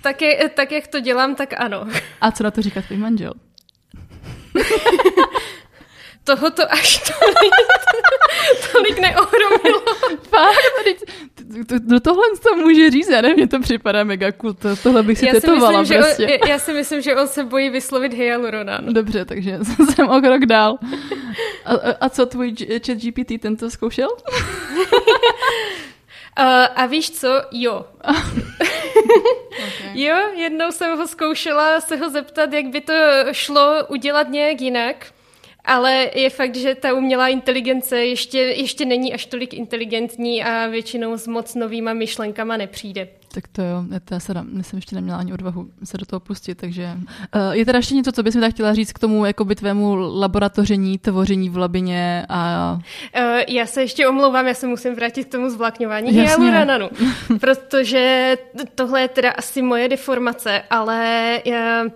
Tak, 0.01 0.21
je, 0.21 0.49
tak 0.49 0.71
jak 0.71 0.87
to 0.87 0.99
dělám, 0.99 1.35
tak 1.35 1.53
ano. 1.57 1.87
A 2.21 2.31
co 2.31 2.43
na 2.43 2.51
to 2.51 2.61
říká 2.61 2.81
tvůj 2.81 2.97
manžel? 2.97 3.33
Tohoto 6.23 6.71
až 6.71 6.97
tolik, 6.97 7.53
tolik 8.71 8.99
neohromilo. 8.99 9.81
Fakt, 10.29 11.03
to, 11.67 11.79
to, 11.89 11.99
tohle 11.99 12.23
to 12.43 12.55
může 12.55 12.91
říct, 12.91 13.09
já 13.09 13.21
nevím, 13.21 13.37
mě 13.37 13.47
to 13.47 13.59
připadá 13.59 14.03
mega 14.03 14.31
cool, 14.31 14.53
to, 14.53 14.75
tohle 14.75 15.03
bych 15.03 15.17
si 15.19 15.25
já 15.27 15.33
tetovala 15.33 15.71
si 15.71 15.79
myslím, 15.79 16.01
prostě. 16.01 16.27
Že 16.27 16.39
on, 16.39 16.49
já 16.49 16.59
si 16.59 16.73
myslím, 16.73 17.01
že 17.01 17.15
on 17.15 17.27
se 17.27 17.43
bojí 17.43 17.69
vyslovit 17.69 18.13
hyaluronan. 18.13 18.93
Dobře, 18.93 19.25
takže 19.25 19.59
jsem 19.93 20.09
o 20.09 20.21
krok 20.21 20.45
dál. 20.45 20.77
A, 21.65 21.73
a, 21.73 21.95
a 22.01 22.09
co 22.09 22.25
tvůj 22.25 22.55
chat 22.85 22.97
GPT 22.97 23.41
tento 23.41 23.69
zkoušel? 23.69 24.09
Uh, 26.39 26.45
a 26.75 26.85
víš 26.85 27.11
co? 27.11 27.41
Jo. 27.51 27.85
okay. 28.03 29.91
Jo, 29.93 30.15
jednou 30.35 30.71
jsem 30.71 30.97
ho 30.97 31.07
zkoušela 31.07 31.81
se 31.81 31.95
ho 31.95 32.09
zeptat, 32.09 32.53
jak 32.53 32.65
by 32.65 32.81
to 32.81 32.93
šlo 33.31 33.85
udělat 33.87 34.29
nějak 34.29 34.61
jinak. 34.61 34.95
Ale 35.65 36.09
je 36.15 36.29
fakt, 36.29 36.55
že 36.55 36.75
ta 36.75 36.93
umělá 36.93 37.27
inteligence 37.27 38.05
ještě, 38.05 38.37
ještě 38.37 38.85
není 38.85 39.13
až 39.13 39.25
tolik 39.25 39.53
inteligentní 39.53 40.43
a 40.43 40.67
většinou 40.67 41.17
s 41.17 41.27
moc 41.27 41.55
novýma 41.55 41.93
myšlenkama 41.93 42.57
nepřijde. 42.57 43.07
Tak 43.33 43.47
to 43.47 43.61
jo, 43.61 43.83
já 44.11 44.19
se 44.19 44.33
jsem 44.61 44.77
ještě 44.77 44.95
neměla 44.95 45.17
ani 45.17 45.33
odvahu 45.33 45.69
se 45.83 45.97
do 45.97 46.05
toho 46.05 46.19
pustit, 46.19 46.55
takže 46.55 46.89
uh, 47.35 47.51
je 47.51 47.65
teda 47.65 47.79
ještě 47.79 47.95
něco, 47.95 48.11
co 48.11 48.23
bys 48.23 48.35
mi 48.35 48.41
tak 48.41 48.53
chtěla 48.53 48.73
říct 48.73 48.93
k 48.93 48.99
tomu 48.99 49.25
jakoby 49.25 49.55
tvému 49.55 49.95
laboratoření, 49.95 50.97
tvoření 50.97 51.49
v 51.49 51.57
labině 51.57 52.25
a... 52.29 52.79
Uh, 53.17 53.41
já 53.47 53.65
se 53.65 53.81
ještě 53.81 54.07
omlouvám, 54.07 54.47
já 54.47 54.53
se 54.53 54.67
musím 54.67 54.95
vrátit 54.95 55.23
k 55.23 55.31
tomu 55.31 55.49
zvlakňování 55.49 56.11
hyaluronanu, 56.11 56.89
protože 57.39 58.35
tohle 58.75 59.01
je 59.01 59.07
teda 59.07 59.31
asi 59.31 59.61
moje 59.61 59.89
deformace, 59.89 60.61
ale 60.69 61.41
uh, 61.47 61.91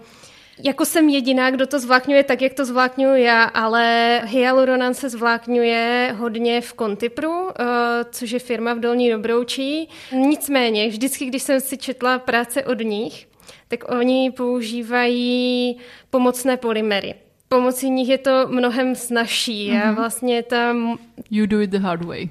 jako 0.64 0.86
jsem 0.86 1.10
jediná, 1.10 1.52
kdo 1.52 1.68
to 1.68 1.80
zvlákňuje 1.80 2.24
tak, 2.24 2.42
jak 2.42 2.54
to 2.54 2.66
zvlákňuji 2.66 3.24
já, 3.24 3.44
ale 3.44 4.22
hyaluronan 4.26 4.94
se 4.94 5.10
zvlákňuje 5.10 6.16
hodně 6.18 6.62
v 6.62 6.74
Contipru, 6.74 7.50
eh, 7.50 7.64
což 8.12 8.32
je 8.32 8.40
firma 8.40 8.74
v 8.74 8.80
Dolní 8.80 9.12
Dobroučí. 9.12 9.90
Nicméně, 10.12 10.88
vždycky, 10.88 11.26
když 11.26 11.44
jsem 11.44 11.62
si 11.62 11.78
četla 11.78 12.20
práce 12.20 12.64
od 12.64 12.80
nich, 12.80 13.28
tak 13.68 13.92
oni 13.92 14.32
používají 14.32 15.78
pomocné 16.10 16.58
polymery. 16.58 17.16
Pomocí 17.50 17.90
nich 17.90 18.10
je 18.10 18.18
to 18.18 18.48
mnohem 18.48 18.96
snažší. 18.96 19.70
Mm-hmm. 19.70 19.86
Já 19.86 19.92
vlastně 19.92 20.44
tam... 20.44 21.00
You 21.32 21.46
do 21.46 21.62
it 21.62 21.70
the 21.70 21.80
hard 21.80 22.04
way. 22.04 22.30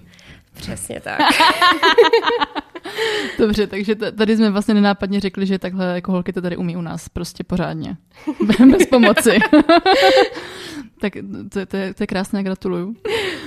Přesně 0.54 1.00
tak. 1.00 1.20
Dobře, 3.38 3.66
takže 3.66 3.94
tady 3.94 4.36
jsme 4.36 4.50
vlastně 4.50 4.74
nenápadně 4.74 5.20
řekli, 5.20 5.46
že 5.46 5.58
takhle 5.58 5.86
jako 5.94 6.12
holky 6.12 6.32
to 6.32 6.40
tady 6.40 6.56
umí 6.56 6.76
u 6.76 6.80
nás 6.80 7.08
prostě 7.08 7.44
pořádně. 7.44 7.96
Bez 8.70 8.86
pomoci. 8.86 9.30
tak 11.00 11.12
to, 11.52 11.66
to, 11.66 11.76
je, 11.76 11.94
to 11.94 12.02
je 12.02 12.06
krásné, 12.06 12.42
gratuluju. 12.42 12.96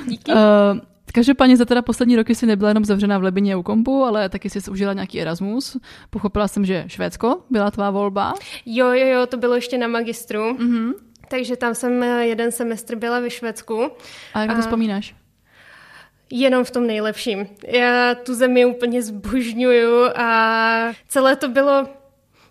Díky. 0.07 0.31
Uh, 0.31 0.37
Každopádně 1.13 1.57
za 1.57 1.65
teda 1.65 1.81
poslední 1.81 2.15
roky 2.15 2.35
si 2.35 2.45
nebyla 2.45 2.69
jenom 2.69 2.85
zavřená 2.85 3.17
v 3.17 3.23
Lebině 3.23 3.55
u 3.55 3.63
kompu, 3.63 4.03
ale 4.03 4.29
taky 4.29 4.49
si 4.49 4.71
užila 4.71 4.93
nějaký 4.93 5.21
Erasmus. 5.21 5.77
Pochopila 6.09 6.47
jsem, 6.47 6.65
že 6.65 6.83
Švédsko 6.87 7.41
byla 7.49 7.71
tvá 7.71 7.91
volba. 7.91 8.33
Jo, 8.65 8.87
jo, 8.87 9.07
jo, 9.07 9.25
to 9.25 9.37
bylo 9.37 9.55
ještě 9.55 9.77
na 9.77 9.87
magistru. 9.87 10.53
Mm-hmm. 10.53 10.93
Takže 11.29 11.55
tam 11.55 11.75
jsem 11.75 12.03
jeden 12.03 12.51
semestr 12.51 12.95
byla 12.95 13.19
ve 13.19 13.29
Švédsku. 13.29 13.89
A 14.33 14.41
jak 14.41 14.49
a... 14.49 14.55
to 14.55 14.61
vzpomínáš? 14.61 15.15
Jenom 16.31 16.63
v 16.63 16.71
tom 16.71 16.87
nejlepším. 16.87 17.47
Já 17.67 18.15
tu 18.15 18.33
zemi 18.33 18.65
úplně 18.65 19.01
zbožňuju 19.01 20.05
a 20.15 20.91
celé 21.07 21.35
to 21.35 21.49
bylo 21.49 21.87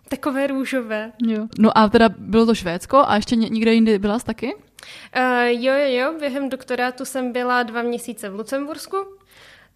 takové 0.08 0.46
růžové. 0.46 1.12
Jo. 1.26 1.46
No 1.58 1.78
a 1.78 1.88
teda 1.88 2.08
bylo 2.18 2.46
to 2.46 2.54
Švédsko 2.54 3.04
a 3.06 3.16
ještě 3.16 3.36
někde 3.36 3.74
jinde 3.74 3.98
byla 3.98 4.18
jsi 4.18 4.24
taky? 4.24 4.54
Uh, 4.54 5.44
jo, 5.44 5.74
jo, 5.74 5.86
jo, 5.86 6.14
během 6.18 6.48
doktorátu 6.48 7.04
jsem 7.04 7.32
byla 7.32 7.62
dva 7.62 7.82
měsíce 7.82 8.28
v 8.28 8.34
Lucembursku, 8.34 8.96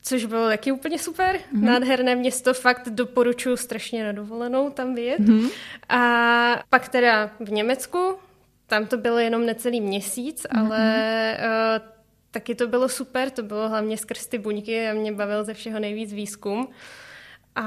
což 0.02 0.24
bylo 0.24 0.48
taky 0.48 0.72
úplně 0.72 0.98
super. 0.98 1.36
Mm-hmm. 1.36 1.64
Nádherné 1.64 2.14
město, 2.14 2.54
fakt 2.54 2.88
doporučuji 2.88 3.56
strašně 3.56 4.04
na 4.04 4.12
dovolenou 4.12 4.70
tam 4.70 4.94
vyjet. 4.94 5.20
Mm-hmm. 5.20 5.50
A 5.88 6.62
pak 6.70 6.88
teda 6.88 7.30
v 7.40 7.50
Německu, 7.50 8.14
tam 8.66 8.86
to 8.86 8.96
bylo 8.96 9.18
jenom 9.18 9.46
necelý 9.46 9.80
měsíc, 9.80 10.42
mm-hmm. 10.42 10.66
ale 10.66 11.36
uh, 11.38 11.92
taky 12.32 12.54
to 12.54 12.68
bylo 12.68 12.88
super, 12.88 13.30
to 13.30 13.42
bylo 13.42 13.68
hlavně 13.68 13.98
skrz 13.98 14.26
ty 14.26 14.38
buňky 14.38 14.88
a 14.88 14.94
mě 14.94 15.12
bavil 15.12 15.44
ze 15.44 15.54
všeho 15.54 15.80
nejvíc 15.80 16.12
výzkum. 16.12 16.68
A 17.54 17.64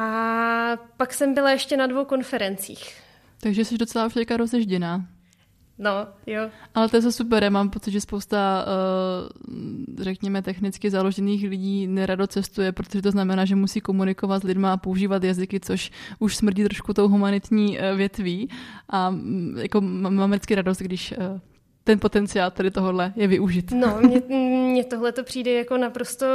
pak 0.97 1.13
jsem 1.13 1.33
byla 1.33 1.51
ještě 1.51 1.77
na 1.77 1.87
dvou 1.87 2.05
konferencích. 2.05 3.01
Takže 3.41 3.65
jsi 3.65 3.77
docela 3.77 4.05
už 4.05 4.13
teďka 4.13 4.37
rozežděná. 4.37 5.05
No, 5.77 6.07
jo. 6.27 6.49
Ale 6.75 6.89
to 6.89 6.97
je 6.97 7.11
super, 7.11 7.43
já 7.43 7.49
mám 7.49 7.69
pocit, 7.69 7.91
že 7.91 8.01
spousta, 8.01 8.65
uh, 8.67 10.03
řekněme, 10.03 10.41
technicky 10.41 10.89
založených 10.89 11.49
lidí 11.49 11.87
nerado 11.87 12.27
cestuje, 12.27 12.71
protože 12.71 13.01
to 13.01 13.11
znamená, 13.11 13.45
že 13.45 13.55
musí 13.55 13.81
komunikovat 13.81 14.41
s 14.41 14.43
lidmi 14.43 14.67
a 14.67 14.77
používat 14.77 15.23
jazyky, 15.23 15.59
což 15.59 15.91
už 16.19 16.35
smrdí 16.35 16.63
trošku 16.63 16.93
tou 16.93 17.07
humanitní 17.07 17.79
uh, 17.79 17.97
větví. 17.97 18.49
A 18.89 19.09
um, 19.09 19.57
jako 19.57 19.81
mám 19.81 20.31
vždycky 20.31 20.55
radost, 20.55 20.77
když 20.77 21.11
uh, 21.17 21.39
ten 21.85 21.99
potenciál 21.99 22.51
tady 22.51 22.71
tohohle 22.71 23.13
je 23.15 23.27
využit. 23.27 23.71
No, 23.71 23.99
mně, 24.27 24.83
tohle 24.83 25.11
to 25.11 25.23
přijde 25.23 25.51
jako 25.51 25.77
naprosto 25.77 26.25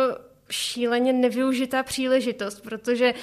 šíleně 0.51 1.13
nevyužitá 1.13 1.83
příležitost, 1.83 2.61
protože 2.61 3.15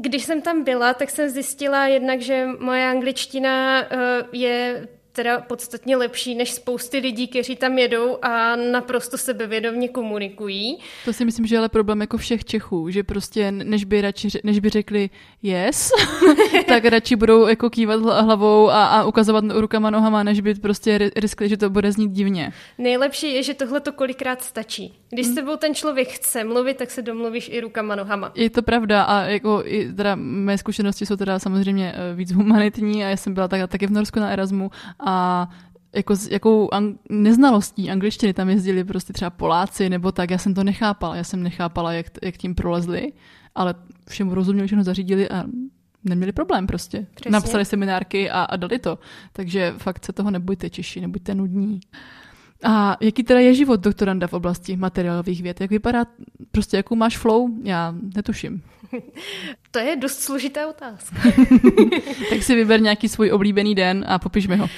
když 0.00 0.24
jsem 0.24 0.42
tam 0.42 0.64
byla, 0.64 0.94
tak 0.94 1.10
jsem 1.10 1.28
zjistila 1.28 1.86
jednak, 1.86 2.20
že 2.20 2.46
moje 2.58 2.86
angličtina 2.86 3.84
je 4.32 4.88
teda 5.12 5.40
podstatně 5.40 5.96
lepší 5.96 6.34
než 6.34 6.52
spousty 6.52 6.98
lidí, 6.98 7.28
kteří 7.28 7.56
tam 7.56 7.78
jedou 7.78 8.18
a 8.22 8.56
naprosto 8.56 9.18
sebevědomně 9.18 9.88
komunikují. 9.88 10.78
To 11.04 11.12
si 11.12 11.24
myslím, 11.24 11.46
že 11.46 11.54
je 11.54 11.58
ale 11.58 11.68
problém 11.68 12.00
jako 12.00 12.16
všech 12.16 12.44
Čechů, 12.44 12.90
že 12.90 13.02
prostě 13.02 13.52
než 13.52 13.84
by, 13.84 14.00
radši, 14.00 14.28
než 14.44 14.58
by 14.58 14.68
řekli 14.68 15.10
yes, 15.42 15.90
tak 16.68 16.84
radši 16.84 17.16
budou 17.16 17.46
jako 17.46 17.70
kývat 17.70 18.00
hlavou 18.00 18.70
a, 18.70 18.86
a 18.86 19.04
ukazovat 19.04 19.44
rukama, 19.50 19.90
nohama, 19.90 20.22
než 20.22 20.40
by 20.40 20.54
prostě 20.54 21.10
riskli, 21.16 21.48
že 21.48 21.56
to 21.56 21.70
bude 21.70 21.92
znít 21.92 22.10
divně. 22.10 22.52
Nejlepší 22.78 23.34
je, 23.34 23.42
že 23.42 23.54
tohle 23.54 23.80
to 23.80 23.92
kolikrát 23.92 24.42
stačí. 24.42 24.94
Když 25.10 25.26
hmm. 25.26 25.32
s 25.32 25.34
tebou 25.34 25.56
ten 25.56 25.74
člověk 25.74 26.08
chce 26.08 26.44
mluvit, 26.44 26.76
tak 26.76 26.90
se 26.90 27.02
domluvíš 27.02 27.50
i 27.52 27.60
rukama, 27.60 27.94
nohama. 27.94 28.32
Je 28.34 28.50
to 28.50 28.62
pravda 28.62 29.02
a 29.02 29.22
jako 29.22 29.62
i 29.64 29.92
teda 29.92 30.14
mé 30.14 30.58
zkušenosti 30.58 31.06
jsou 31.06 31.16
teda 31.16 31.38
samozřejmě 31.38 31.94
eh, 31.96 32.14
víc 32.14 32.32
humanitní 32.32 33.04
a 33.04 33.08
já 33.08 33.16
jsem 33.16 33.34
byla 33.34 33.48
tak, 33.48 33.70
taky 33.70 33.86
v 33.86 33.90
Norsku 33.90 34.20
na 34.20 34.30
Erasmu 34.30 34.70
a 35.10 35.48
jako 35.92 36.16
s 36.16 36.28
jakou 36.28 36.68
ang- 36.68 36.98
neznalostí 37.08 37.90
angličtiny 37.90 38.34
tam 38.34 38.48
jezdili 38.48 38.84
prostě 38.84 39.12
třeba 39.12 39.30
Poláci 39.30 39.88
nebo 39.88 40.12
tak, 40.12 40.30
já 40.30 40.38
jsem 40.38 40.54
to 40.54 40.64
nechápala. 40.64 41.16
Já 41.16 41.24
jsem 41.24 41.42
nechápala, 41.42 41.92
jak, 41.92 42.06
jak 42.22 42.36
tím 42.36 42.54
prolezli, 42.54 43.12
ale 43.54 43.74
všemu 44.08 44.34
rozuměli, 44.34 44.66
všechno 44.66 44.84
zařídili 44.84 45.28
a 45.30 45.44
neměli 46.04 46.32
problém 46.32 46.66
prostě. 46.66 47.06
Přesně. 47.14 47.30
Napsali 47.30 47.64
seminárky 47.64 48.30
a, 48.30 48.42
a 48.42 48.56
dali 48.56 48.78
to. 48.78 48.98
Takže 49.32 49.74
fakt 49.78 50.04
se 50.04 50.12
toho 50.12 50.30
nebojte 50.30 50.70
Češi, 50.70 51.00
nebuďte 51.00 51.34
nudní. 51.34 51.80
A 52.62 52.96
jaký 53.00 53.22
teda 53.22 53.40
je 53.40 53.54
život 53.54 53.80
doktoranda 53.80 54.26
v 54.26 54.32
oblasti 54.32 54.76
materiálových 54.76 55.42
věd? 55.42 55.60
Jak 55.60 55.70
vypadá, 55.70 56.04
prostě 56.50 56.76
jakou 56.76 56.94
máš 56.94 57.18
flow? 57.18 57.48
Já 57.62 57.94
netuším. 58.16 58.62
To 59.70 59.78
je 59.78 59.96
dost 59.96 60.20
složitá 60.20 60.68
otázka. 60.68 61.16
tak 62.30 62.42
si 62.42 62.54
vyber 62.54 62.80
nějaký 62.80 63.08
svůj 63.08 63.32
oblíbený 63.32 63.74
den 63.74 64.04
a 64.08 64.18
popiš 64.18 64.46
mi 64.46 64.56
ho. 64.56 64.64
Uh, 64.64 64.70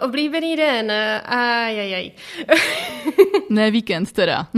oblíbený 0.00 0.56
den, 0.56 0.92
ajajaj. 1.24 2.10
ne 3.50 3.70
víkend 3.70 4.12
teda. 4.12 4.48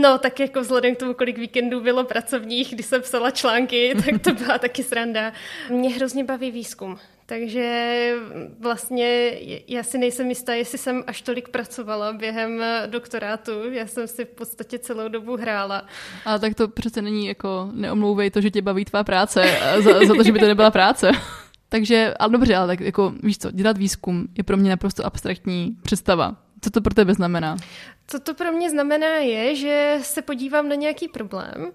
No, 0.00 0.18
tak 0.18 0.40
jako 0.40 0.60
vzhledem 0.60 0.94
k 0.94 0.98
tomu, 0.98 1.14
kolik 1.14 1.38
víkendů 1.38 1.80
bylo 1.80 2.04
pracovních, 2.04 2.74
kdy 2.74 2.82
jsem 2.82 3.02
psala 3.02 3.30
články, 3.30 3.94
tak 4.04 4.22
to 4.22 4.32
byla 4.32 4.58
taky 4.58 4.82
sranda. 4.82 5.32
Mě 5.70 5.90
hrozně 5.90 6.24
baví 6.24 6.50
výzkum. 6.50 6.98
Takže 7.30 8.14
vlastně 8.58 9.32
já 9.68 9.82
si 9.82 9.98
nejsem 9.98 10.28
jistá, 10.28 10.54
jestli 10.54 10.78
jsem 10.78 11.04
až 11.06 11.22
tolik 11.22 11.48
pracovala 11.48 12.12
během 12.12 12.62
doktorátu. 12.86 13.52
Já 13.72 13.86
jsem 13.86 14.08
si 14.08 14.24
v 14.24 14.28
podstatě 14.28 14.78
celou 14.78 15.08
dobu 15.08 15.36
hrála. 15.36 15.86
A 16.24 16.38
tak 16.38 16.54
to 16.54 16.68
přece 16.68 17.02
není 17.02 17.26
jako, 17.26 17.68
neomlouvej 17.72 18.30
to, 18.30 18.40
že 18.40 18.50
tě 18.50 18.62
baví 18.62 18.84
tvá 18.84 19.04
práce, 19.04 19.58
za, 19.80 20.06
za 20.06 20.14
to, 20.14 20.22
že 20.22 20.32
by 20.32 20.38
to 20.38 20.46
nebyla 20.46 20.70
práce. 20.70 21.10
Takže, 21.68 22.14
ale 22.18 22.32
dobře, 22.32 22.56
ale 22.56 22.66
tak 22.66 22.80
jako 22.80 23.12
víš 23.22 23.38
co, 23.38 23.50
dělat 23.50 23.78
výzkum 23.78 24.28
je 24.38 24.44
pro 24.44 24.56
mě 24.56 24.70
naprosto 24.70 25.06
abstraktní 25.06 25.76
představa. 25.82 26.36
Co 26.60 26.70
to 26.70 26.80
pro 26.80 26.94
tebe 26.94 27.14
znamená? 27.14 27.56
Co 28.06 28.20
to 28.20 28.34
pro 28.34 28.52
mě 28.52 28.70
znamená 28.70 29.16
je, 29.16 29.54
že 29.54 29.98
se 30.02 30.22
podívám 30.22 30.68
na 30.68 30.74
nějaký 30.74 31.08
problém 31.08 31.72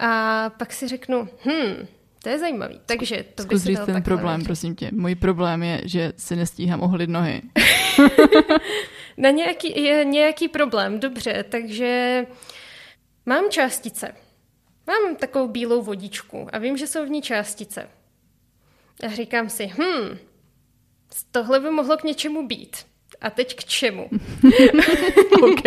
a 0.00 0.50
pak 0.50 0.72
si 0.72 0.88
řeknu, 0.88 1.28
hm, 1.44 1.86
to 2.22 2.28
je 2.28 2.38
zajímavý. 2.38 2.80
Takže 2.86 3.24
to 3.34 3.42
Zkus 3.42 3.62
říct 3.62 3.80
ten 3.86 4.02
problém, 4.02 4.36
věřit. 4.36 4.44
prosím 4.44 4.74
tě. 4.76 4.90
Můj 4.92 5.14
problém 5.14 5.62
je, 5.62 5.80
že 5.84 6.12
si 6.16 6.36
nestíhám 6.36 6.82
ohlit 6.82 7.10
nohy. 7.10 7.42
na 9.16 9.30
nějaký, 9.30 9.82
je 9.82 10.04
nějaký 10.04 10.48
problém, 10.48 11.00
dobře, 11.00 11.44
takže 11.48 12.26
mám 13.26 13.44
částice. 13.50 14.14
Mám 14.86 15.16
takovou 15.16 15.48
bílou 15.48 15.82
vodičku 15.82 16.46
a 16.52 16.58
vím, 16.58 16.76
že 16.76 16.86
jsou 16.86 17.06
v 17.06 17.10
ní 17.10 17.22
částice. 17.22 17.88
A 19.06 19.08
říkám 19.08 19.48
si, 19.48 19.66
hm, 19.66 20.18
tohle 21.30 21.60
by 21.60 21.70
mohlo 21.70 21.96
k 21.96 22.04
něčemu 22.04 22.46
být. 22.46 22.76
A 23.20 23.30
teď 23.30 23.56
k 23.56 23.64
čemu? 23.64 24.08
OK. 25.42 25.64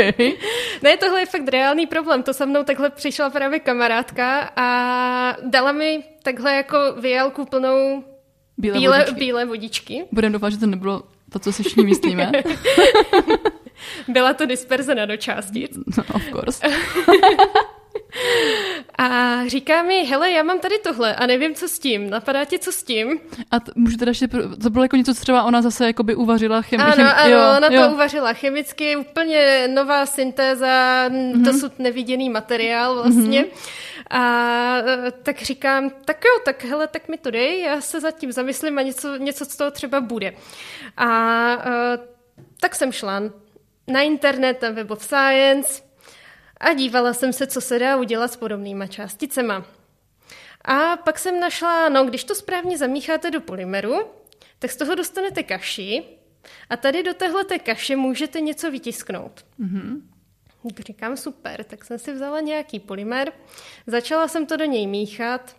ne, 0.82 0.98
tohle 0.98 1.20
je 1.20 1.26
fakt 1.26 1.48
reálný 1.48 1.88
problém. 1.88 2.24
To 2.24 2.34
se 2.34 2.46
mnou 2.46 2.64
takhle 2.64 2.90
přišla 2.90 3.30
právě 3.30 3.60
kamarádka 3.60 4.52
a 4.56 5.38
dala 5.44 5.72
mi 5.72 6.04
takhle 6.24 6.56
jako 6.56 6.78
vyjálku 7.00 7.46
plnou 7.46 8.04
bílé, 8.58 8.80
bílé, 8.80 8.98
vodičky. 9.00 9.20
bílé 9.20 9.46
vodičky. 9.46 10.04
Budeme 10.12 10.34
doufat, 10.34 10.50
že 10.50 10.58
to 10.58 10.66
nebylo 10.66 11.04
to, 11.32 11.40
co 11.40 11.54
si 11.54 11.64
všichni 11.64 11.84
myslíme. 11.84 12.32
Byla 14.08 14.34
to 14.34 14.46
disperze 14.46 14.96
na 14.96 15.06
dočástic. 15.06 15.72
No, 15.98 16.04
of 16.16 16.30
course. 16.32 16.68
A 19.04 19.42
říká 19.48 19.84
mi, 19.84 20.06
hele, 20.06 20.32
já 20.32 20.44
mám 20.44 20.60
tady 20.60 20.76
tohle 20.78 21.16
a 21.16 21.26
nevím, 21.26 21.56
co 21.56 21.68
s 21.68 21.80
tím. 21.80 22.10
Napadá 22.10 22.46
ti, 22.46 22.60
co 22.60 22.72
s 22.72 22.84
tím? 22.84 23.20
A 23.52 23.60
t- 23.60 23.72
můžu 23.76 23.98
teda 23.98 24.10
ještě, 24.10 24.28
to 24.64 24.70
bylo 24.70 24.84
jako 24.84 24.96
něco, 24.96 25.14
co 25.14 25.22
třeba 25.22 25.44
ona 25.44 25.62
zase 25.62 25.86
jakoby 25.86 26.16
uvařila 26.16 26.62
chemicky. 26.62 27.02
Ano, 27.02 27.12
ano, 27.18 27.30
jo, 27.30 27.40
ona 27.58 27.68
jo. 27.72 27.82
to 27.82 27.94
uvařila 27.94 28.34
chemicky, 28.34 28.96
úplně 28.96 29.68
nová 29.74 30.06
syntéza, 30.06 31.06
mm-hmm. 31.10 31.42
dosud 31.42 31.80
neviděný 31.80 32.30
materiál 32.30 32.96
vlastně. 32.96 33.44
Mm-hmm. 33.44 34.18
A 34.18 34.78
tak 35.24 35.42
říkám, 35.42 35.90
tak 36.06 36.24
jo, 36.26 36.42
tak 36.46 36.64
hele, 36.64 36.88
tak 36.88 37.08
mi 37.08 37.18
to 37.18 37.32
dej, 37.32 37.62
já 37.62 37.82
se 37.82 38.00
zatím 38.00 38.32
zamyslím 38.32 38.78
a 38.78 38.82
něco, 38.82 39.16
něco 39.16 39.46
z 39.46 39.56
toho 39.56 39.72
třeba 39.72 40.02
bude. 40.02 40.34
A 40.98 41.08
e, 41.54 42.00
tak 42.60 42.76
jsem 42.76 42.92
šla 42.92 43.22
na 43.88 44.02
internet, 44.02 44.62
na 44.62 44.70
Web 44.70 44.92
of 44.92 45.04
Science, 45.04 45.84
a 46.58 46.74
dívala 46.74 47.14
jsem 47.14 47.34
se, 47.34 47.48
co 47.48 47.62
se 47.62 47.80
dá 47.80 47.98
udělat 47.98 48.34
s 48.34 48.38
podobnýma 48.38 48.88
částicema. 48.88 49.66
A 50.66 50.98
pak 50.98 51.20
jsem 51.20 51.40
našla, 51.40 51.90
no 51.90 52.06
když 52.06 52.24
to 52.24 52.36
správně 52.36 52.78
zamícháte 52.78 53.32
do 53.32 53.42
polymeru, 53.42 53.96
tak 54.60 54.72
z 54.72 54.78
toho 54.78 54.96
dostanete 54.96 55.44
kaši 55.44 56.04
a 56.70 56.78
tady 56.78 57.04
do 57.04 57.14
téhleté 57.14 57.60
kaše 57.60 57.96
můžete 57.96 58.42
něco 58.42 58.72
vytisknout. 58.72 59.46
Mm-hmm. 59.60 60.02
Říkám 60.88 61.18
super, 61.18 61.64
tak 61.64 61.86
jsem 61.86 62.00
si 62.00 62.14
vzala 62.14 62.40
nějaký 62.40 62.80
polymer, 62.80 63.32
začala 63.88 64.28
jsem 64.28 64.46
to 64.46 64.58
do 64.58 64.66
něj 64.66 64.88
míchat, 64.88 65.56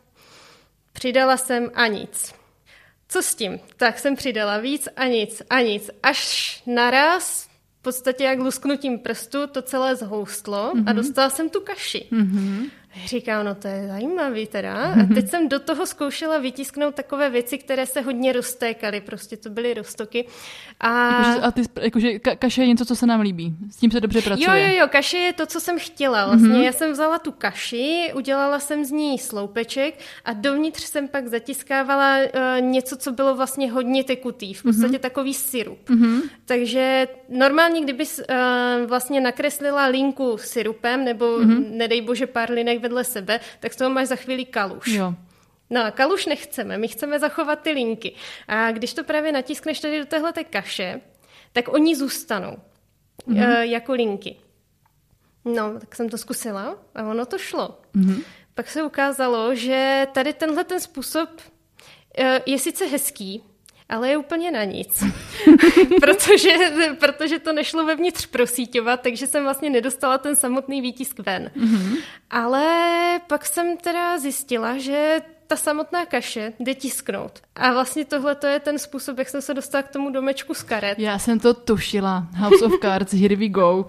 přidala 0.92 1.36
jsem 1.36 1.70
a 1.74 1.86
nic. 1.86 2.34
Co 3.08 3.22
s 3.22 3.34
tím? 3.34 3.60
Tak 3.76 3.98
jsem 3.98 4.16
přidala 4.16 4.58
víc 4.58 4.88
a 4.96 5.06
nic 5.06 5.42
a 5.50 5.60
nic, 5.60 5.90
až 6.02 6.62
naraz 6.66 7.48
podstatě 7.84 8.24
jak 8.24 8.38
lusknutím 8.38 8.98
prstu 8.98 9.46
to 9.46 9.62
celé 9.62 9.96
zhoustlo 9.96 10.72
mm-hmm. 10.74 10.84
a 10.86 10.92
mhm. 10.92 10.96
dostala 10.96 11.30
jsem 11.30 11.50
tu 11.50 11.60
kaši. 11.60 12.06
Mm-hmm. 12.12 12.70
Říkám, 13.06 13.44
no 13.44 13.54
to 13.54 13.68
je 13.68 13.88
zajímavý 13.88 14.46
teda. 14.46 14.74
A 14.74 15.14
teď 15.14 15.28
jsem 15.28 15.48
do 15.48 15.60
toho 15.60 15.86
zkoušela 15.86 16.38
vytisknout 16.38 16.94
takové 16.94 17.30
věci, 17.30 17.58
které 17.58 17.86
se 17.86 18.00
hodně 18.00 18.32
roztékaly, 18.32 19.00
prostě 19.00 19.36
to 19.36 19.50
byly 19.50 19.74
roztoky. 19.74 20.26
A, 20.80 21.18
jakože, 21.18 21.40
a 21.40 21.50
ty, 21.50 21.62
jakože 21.80 22.08
ka- 22.08 22.36
kaše 22.36 22.62
je 22.62 22.66
něco, 22.66 22.84
co 22.84 22.96
se 22.96 23.06
nám 23.06 23.20
líbí. 23.20 23.54
S 23.70 23.76
tím 23.76 23.90
se 23.90 24.00
dobře 24.00 24.22
pracuje. 24.22 24.46
Jo, 24.48 24.68
jo, 24.68 24.80
jo, 24.80 24.88
kaše 24.88 25.18
je 25.18 25.32
to, 25.32 25.46
co 25.46 25.60
jsem 25.60 25.78
chtěla 25.78 26.26
vlastně. 26.26 26.48
Mm-hmm. 26.48 26.62
Já 26.62 26.72
jsem 26.72 26.92
vzala 26.92 27.18
tu 27.18 27.32
kaši, 27.32 28.12
udělala 28.14 28.58
jsem 28.58 28.84
z 28.84 28.90
ní 28.90 29.18
sloupeček 29.18 29.98
a 30.24 30.32
dovnitř 30.32 30.82
jsem 30.82 31.08
pak 31.08 31.28
zatiskávala 31.28 32.18
uh, 32.18 32.60
něco, 32.60 32.96
co 32.96 33.12
bylo 33.12 33.34
vlastně 33.34 33.72
hodně 33.72 34.04
tekutý, 34.04 34.54
v 34.54 34.62
podstatě 34.62 34.96
mm-hmm. 34.96 35.00
takový 35.00 35.34
syrup. 35.34 35.88
Mm-hmm. 35.88 36.20
Takže 36.44 37.08
normálně, 37.28 37.80
kdybys 37.80 38.18
uh, 38.18 38.86
vlastně 38.86 39.20
nakreslila 39.20 39.86
linku 39.86 40.36
syrupem, 40.38 41.04
nebo 41.04 41.38
mm-hmm. 41.38 41.70
nedej 41.70 42.00
bože 42.00 42.26
pár 42.26 42.50
linek 42.50 42.83
vedle 42.84 43.04
sebe, 43.04 43.40
tak 43.60 43.72
z 43.72 43.76
toho 43.76 43.90
máš 43.90 44.12
za 44.12 44.16
chvíli 44.16 44.44
kaluš. 44.44 44.86
Jo. 44.86 45.14
No 45.70 45.84
a 45.84 45.90
kaluš 45.90 46.26
nechceme, 46.26 46.78
my 46.78 46.88
chceme 46.88 47.18
zachovat 47.18 47.62
ty 47.64 47.70
linky. 47.70 48.14
A 48.48 48.70
když 48.72 48.94
to 48.94 49.04
právě 49.04 49.32
natiskneš 49.32 49.80
tady 49.80 49.98
do 49.98 50.06
téhle 50.06 50.32
kaše, 50.32 51.00
tak 51.52 51.72
oni 51.72 51.96
zůstanou 51.96 52.56
mm-hmm. 53.28 53.48
uh, 53.48 53.64
jako 53.64 53.92
linky. 53.92 54.36
No, 55.44 55.80
tak 55.80 55.96
jsem 55.96 56.08
to 56.08 56.18
zkusila 56.18 56.78
a 56.94 57.02
ono 57.02 57.26
to 57.26 57.38
šlo. 57.38 57.80
Mm-hmm. 57.94 58.22
Pak 58.54 58.68
se 58.68 58.82
ukázalo, 58.82 59.54
že 59.54 60.06
tady 60.12 60.32
tenhle 60.32 60.64
ten 60.64 60.80
způsob 60.80 61.30
uh, 61.30 62.26
je 62.46 62.58
sice 62.58 62.86
hezký, 62.86 63.42
ale 63.88 64.08
je 64.08 64.16
úplně 64.16 64.50
na 64.50 64.64
nic. 64.64 65.04
protože, 66.00 66.54
protože 67.00 67.38
to 67.38 67.52
nešlo 67.52 67.84
vevnitř 67.84 68.26
prosíťovat, 68.26 69.00
takže 69.00 69.26
jsem 69.26 69.42
vlastně 69.42 69.70
nedostala 69.70 70.18
ten 70.18 70.36
samotný 70.36 70.80
výtisk 70.80 71.18
ven. 71.18 71.50
Mm-hmm. 71.56 71.98
Ale 72.30 73.20
pak 73.26 73.46
jsem 73.46 73.76
teda 73.76 74.18
zjistila, 74.18 74.78
že 74.78 75.20
ta 75.46 75.56
samotná 75.56 76.06
kaše 76.06 76.52
jde 76.58 76.74
tisknout. 76.74 77.40
A 77.54 77.72
vlastně 77.72 78.04
tohle 78.04 78.34
to 78.34 78.46
je 78.46 78.60
ten 78.60 78.78
způsob, 78.78 79.18
jak 79.18 79.28
jsem 79.28 79.42
se 79.42 79.54
dostala 79.54 79.82
k 79.82 79.88
tomu 79.88 80.10
domečku 80.10 80.54
z 80.54 80.62
karet. 80.62 80.98
Já 80.98 81.18
jsem 81.18 81.40
to 81.40 81.54
tušila. 81.54 82.26
House 82.36 82.64
of 82.64 82.72
Cards, 82.82 83.12
here 83.12 83.36
we 83.36 83.48
go. 83.48 83.86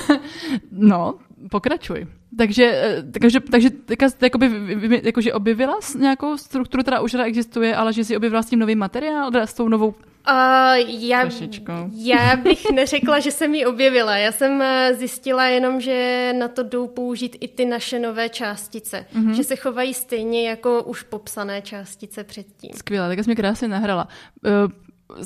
no, 0.70 1.14
pokračuj. 1.54 2.06
Takže, 2.38 2.66
eh, 2.66 3.02
takže, 3.20 3.40
takže 3.40 3.70
teďka, 3.70 4.06
jakoby, 4.22 4.46
jakože 5.02 5.32
objevila 5.32 5.78
nějakou 5.98 6.36
strukturu, 6.36 6.82
která 6.82 7.00
už 7.00 7.14
existuje, 7.14 7.76
ale 7.76 7.92
že 7.92 8.04
si 8.04 8.16
objevila 8.16 8.42
s 8.42 8.50
tím 8.50 8.58
nový 8.58 8.74
materiál, 8.74 9.30
teda 9.30 9.46
s 9.46 9.54
tou 9.54 9.68
novou 9.68 9.94
Uh, 10.28 10.76
já, 10.88 11.28
já 11.92 12.36
bych 12.42 12.70
neřekla, 12.72 13.20
že 13.20 13.30
jsem 13.30 13.54
ji 13.54 13.66
objevila. 13.66 14.16
Já 14.16 14.32
jsem 14.32 14.62
eh, 14.62 14.94
zjistila 14.94 15.44
jenom, 15.44 15.80
že 15.80 16.32
na 16.38 16.48
to 16.48 16.62
jdou 16.62 16.86
použít 16.86 17.36
i 17.40 17.48
ty 17.48 17.64
naše 17.64 17.98
nové 17.98 18.28
částice. 18.28 19.04
Mm-hmm. 19.14 19.32
Že 19.32 19.44
se 19.44 19.56
chovají 19.56 19.94
stejně 19.94 20.48
jako 20.48 20.82
už 20.82 21.02
popsané 21.02 21.62
částice 21.62 22.24
předtím. 22.24 22.70
Skvěle, 22.74 23.08
tak 23.08 23.24
jsi 23.24 23.30
mi 23.30 23.36
krásně 23.36 23.68
nahrala. 23.68 24.08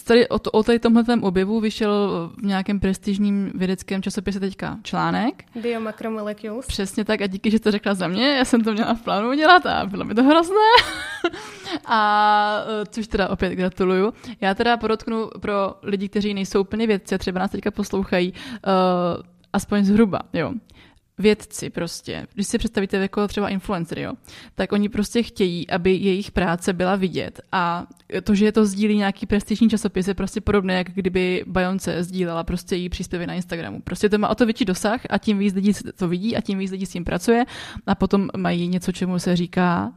Tady 0.05 0.29
o, 0.29 0.39
to, 0.39 0.51
o 0.51 0.63
tady 0.63 0.79
tomhle 0.79 1.05
objevu 1.21 1.61
vyšel 1.61 2.09
v 2.37 2.43
nějakém 2.43 2.81
prestižním 2.81 3.53
vědeckém 3.55 4.03
časopise 4.03 4.41
teďka 4.41 4.79
článek. 4.83 5.45
Biomacromolecules. 5.63 6.67
Přesně 6.67 7.05
tak 7.05 7.21
a 7.21 7.27
díky, 7.27 7.51
že 7.51 7.61
to 7.61 7.71
řekla 7.71 7.95
za 7.95 8.09
mě, 8.09 8.37
já 8.37 8.45
jsem 8.45 8.61
to 8.65 8.73
měla 8.73 8.95
v 8.95 9.03
plánu 9.03 9.29
udělat 9.29 9.67
a 9.67 9.87
bylo 9.87 10.05
mi 10.05 10.15
to 10.15 10.25
hrozné. 10.25 10.57
a 11.87 12.65
e, 12.83 12.87
což 12.87 13.09
teda 13.09 13.29
opět 13.29 13.55
gratuluju. 13.55 14.13
Já 14.41 14.55
teda 14.55 14.77
podotknu 14.77 15.31
pro 15.41 15.75
lidi, 15.83 16.09
kteří 16.09 16.35
nejsou 16.35 16.61
úplně 16.61 16.87
vědci 16.87 17.15
a 17.15 17.19
třeba 17.19 17.41
nás 17.41 17.51
teďka 17.51 17.71
poslouchají, 17.71 18.33
uh, 18.33 19.23
aspoň 19.53 19.85
zhruba, 19.85 20.21
jo 20.33 20.53
vědci 21.19 21.71
prostě, 21.71 22.27
když 22.35 22.47
si 22.47 22.59
představíte 22.59 22.97
jako 22.97 23.29
třeba 23.29 23.49
influencery, 23.49 24.03
jo, 24.03 24.13
tak 24.55 24.73
oni 24.73 24.89
prostě 24.89 25.23
chtějí, 25.23 25.71
aby 25.71 25.95
jejich 25.95 26.31
práce 26.31 26.73
byla 26.73 26.97
vidět 26.97 27.41
a 27.53 27.87
to, 28.23 28.35
že 28.35 28.53
to 28.53 28.67
sdílí 28.67 28.97
nějaký 28.97 29.27
prestižní 29.27 29.71
časopis 29.71 30.09
je 30.09 30.15
prostě 30.15 30.41
podobné, 30.41 30.75
jak 30.75 30.91
kdyby 30.91 31.45
Bajonce 31.47 32.03
sdílela 32.03 32.45
prostě 32.45 32.77
její 32.77 32.89
příspěvy 32.89 33.27
na 33.27 33.35
Instagramu. 33.35 33.81
Prostě 33.81 34.09
to 34.09 34.19
má 34.19 34.29
o 34.29 34.35
to 34.35 34.47
větší 34.47 34.65
dosah 34.65 35.01
a 35.11 35.19
tím 35.19 35.39
víc 35.39 35.55
lidí 35.55 35.73
to 35.97 36.09
vidí 36.09 36.37
a 36.37 36.41
tím 36.41 36.59
víc 36.59 36.71
lidí 36.71 36.87
s 36.87 36.91
tím 36.91 37.05
pracuje 37.05 37.45
a 37.87 37.95
potom 37.95 38.29
mají 38.37 38.69
něco, 38.69 38.93
čemu 38.93 39.19
se 39.19 39.37
říká 39.37 39.93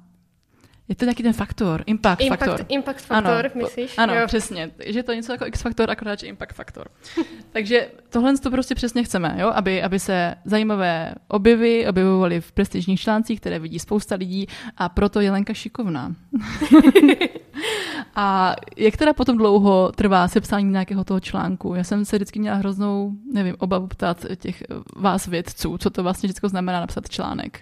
je 0.90 0.96
to 0.96 1.06
nějaký 1.06 1.24
ten 1.24 1.34
faktor, 1.34 1.84
impact, 1.86 2.22
impact 2.22 2.40
faktor. 2.40 2.66
Impact 2.70 3.06
faktor, 3.06 3.46
ano, 3.46 3.50
myslíš? 3.56 3.98
Ano, 3.98 4.16
jo. 4.16 4.28
přesně. 4.28 4.72
Že 4.86 5.04
to 5.04 5.12
je 5.12 5.16
něco 5.16 5.32
jako 5.32 5.46
X 5.46 5.62
faktor, 5.62 5.92
akorát, 5.92 6.20
že 6.20 6.28
impact 6.28 6.56
faktor. 6.56 6.88
Takže 7.52 7.90
tohle 8.10 8.38
to 8.38 8.52
prostě 8.52 8.76
přesně 8.76 9.04
chceme, 9.04 9.36
jo? 9.40 9.52
Aby, 9.56 9.84
aby 9.84 10.00
se 10.00 10.36
zajímavé 10.46 11.14
objevy 11.28 11.88
objevovaly 11.88 12.42
v 12.42 12.52
prestižních 12.52 13.02
článcích, 13.02 13.40
které 13.40 13.60
vidí 13.60 13.80
spousta 13.80 14.16
lidí 14.16 14.48
a 14.78 14.90
proto 14.90 15.20
je 15.20 15.32
Lenka 15.32 15.54
šikovná. 15.54 16.16
a 18.16 18.56
jak 18.78 18.98
teda 18.98 19.14
potom 19.14 19.38
dlouho 19.38 19.92
trvá 19.96 20.28
sepsání 20.28 20.72
nějakého 20.72 21.04
toho 21.04 21.20
článku? 21.20 21.76
Já 21.76 21.84
jsem 21.84 22.06
se 22.06 22.16
vždycky 22.16 22.40
měla 22.40 22.58
hroznou, 22.58 23.12
nevím, 23.34 23.56
obavu 23.60 23.88
ptát 23.88 24.26
těch 24.36 24.64
vás 24.96 25.28
vědců, 25.28 25.78
co 25.78 25.90
to 25.90 26.04
vlastně 26.04 26.28
vždycky 26.28 26.50
znamená 26.50 26.80
napsat 26.80 27.10
článek. 27.10 27.60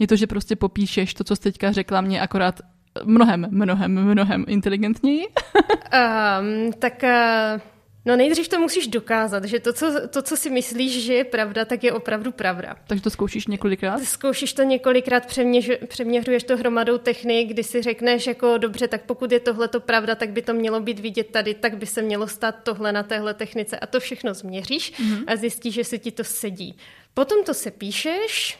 Je 0.00 0.06
to, 0.06 0.16
že 0.16 0.26
prostě 0.26 0.56
popíšeš 0.56 1.14
to, 1.14 1.24
co 1.24 1.36
jsi 1.36 1.42
teďka 1.42 1.72
řekla 1.72 2.00
mě, 2.00 2.20
akorát 2.20 2.60
mnohem, 3.04 3.46
mnohem, 3.50 4.04
mnohem 4.04 4.44
inteligentněji? 4.48 5.26
um, 5.26 6.72
tak 6.78 7.02
uh, 7.02 7.60
no 8.04 8.16
nejdřív 8.16 8.48
to 8.48 8.58
musíš 8.58 8.86
dokázat, 8.86 9.44
že 9.44 9.60
to 9.60 9.72
co, 9.72 10.08
to, 10.08 10.22
co 10.22 10.36
si 10.36 10.50
myslíš, 10.50 11.04
že 11.04 11.14
je 11.14 11.24
pravda, 11.24 11.64
tak 11.64 11.84
je 11.84 11.92
opravdu 11.92 12.32
pravda. 12.32 12.76
Takže 12.86 13.02
to 13.02 13.10
zkoušíš 13.10 13.46
několikrát? 13.46 14.02
Zkoušíš 14.02 14.52
to 14.52 14.62
několikrát, 14.62 15.26
přeměř, 15.26 15.70
přeměřuješ 15.88 16.44
to 16.44 16.56
hromadou 16.56 16.98
technik, 16.98 17.48
kdy 17.48 17.64
si 17.64 17.82
řekneš 17.82 18.26
jako 18.26 18.58
dobře, 18.58 18.88
tak 18.88 19.02
pokud 19.02 19.32
je 19.32 19.40
tohle 19.40 19.68
to 19.68 19.80
pravda, 19.80 20.14
tak 20.14 20.30
by 20.30 20.42
to 20.42 20.54
mělo 20.54 20.80
být 20.80 21.00
vidět 21.00 21.30
tady, 21.30 21.54
tak 21.54 21.76
by 21.76 21.86
se 21.86 22.02
mělo 22.02 22.28
stát 22.28 22.54
tohle 22.62 22.92
na 22.92 23.02
téhle 23.02 23.34
technice 23.34 23.78
a 23.78 23.86
to 23.86 24.00
všechno 24.00 24.34
změříš 24.34 24.92
mm-hmm. 24.92 25.24
a 25.26 25.36
zjistíš, 25.36 25.74
že 25.74 25.84
se 25.84 25.98
ti 25.98 26.10
to 26.10 26.24
sedí. 26.24 26.76
Potom 27.14 27.44
to 27.44 27.54
se 27.54 27.70
píšeš, 27.70 28.58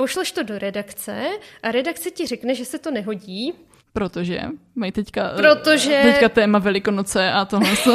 pošleš 0.00 0.32
to 0.32 0.42
do 0.42 0.58
redakce 0.58 1.28
a 1.62 1.72
redakce 1.72 2.10
ti 2.10 2.26
řekne, 2.26 2.54
že 2.54 2.64
se 2.64 2.78
to 2.78 2.90
nehodí, 2.90 3.52
Protože 3.92 4.42
mají 4.74 4.92
teďka, 4.92 5.30
Protože... 5.36 6.00
teďka 6.02 6.28
téma 6.28 6.58
Velikonoce 6.58 7.32
a 7.32 7.44
tohle 7.44 7.76
se, 7.76 7.90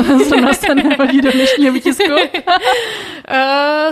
se 0.53 0.75
nehodí 0.75 1.21
do 1.21 1.31
dnešního 1.31 1.73
výtisku. 1.73 2.03
uh, 2.13 2.17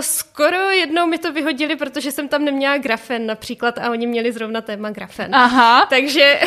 skoro 0.00 0.70
jednou 0.70 1.06
mi 1.06 1.18
to 1.18 1.32
vyhodili, 1.32 1.76
protože 1.76 2.12
jsem 2.12 2.28
tam 2.28 2.44
neměla 2.44 2.78
grafen 2.78 3.26
například 3.26 3.78
a 3.78 3.90
oni 3.90 4.06
měli 4.06 4.32
zrovna 4.32 4.60
téma 4.60 4.90
grafen. 4.90 5.34
Aha. 5.34 5.86
Takže 5.90 6.40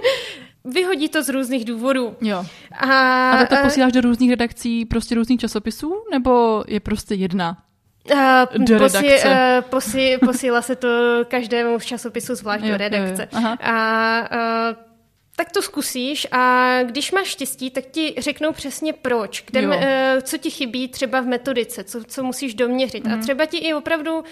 vyhodí 0.64 1.08
to 1.08 1.22
z 1.22 1.28
různých 1.28 1.64
důvodů. 1.64 2.16
Jo. 2.20 2.46
A, 2.72 3.30
a 3.30 3.46
to 3.46 3.56
posíláš 3.62 3.92
do 3.92 4.00
různých 4.00 4.30
redakcí, 4.30 4.84
prostě 4.84 5.14
různých 5.14 5.40
časopisů, 5.40 5.94
nebo 6.10 6.64
je 6.68 6.80
prostě 6.80 7.14
jedna? 7.14 7.56
Uh, 8.12 8.64
do 8.64 8.78
posí, 8.78 9.06
uh, 9.06 9.32
posí, 9.60 10.16
posílá 10.24 10.62
se 10.62 10.76
to 10.76 10.88
každému 11.28 11.78
v 11.78 11.86
časopisu 11.86 12.34
zvlášť 12.34 12.64
jo, 12.64 12.70
do 12.70 12.76
redakce. 12.76 13.28
Jo, 13.32 13.40
jo. 13.40 13.56
A 13.60 14.28
uh, 14.70 14.76
tak 15.36 15.50
to 15.52 15.62
zkusíš 15.62 16.26
a 16.32 16.78
když 16.82 17.12
máš 17.12 17.26
štěstí, 17.26 17.70
tak 17.70 17.84
ti 17.86 18.14
řeknou 18.18 18.52
přesně 18.52 18.92
proč, 18.92 19.44
kde, 19.46 19.68
uh, 19.68 19.74
co 20.22 20.38
ti 20.38 20.50
chybí 20.50 20.88
třeba 20.88 21.20
v 21.20 21.26
metodice, 21.26 21.84
co, 21.84 22.04
co 22.04 22.22
musíš 22.22 22.54
doměřit. 22.54 23.04
Mm. 23.04 23.12
A 23.12 23.14
mhm. 23.14 23.22
třeba 23.22 23.46
ti 23.46 23.56
i 23.56 23.74
opravdu 23.74 24.14
uh, 24.18 24.24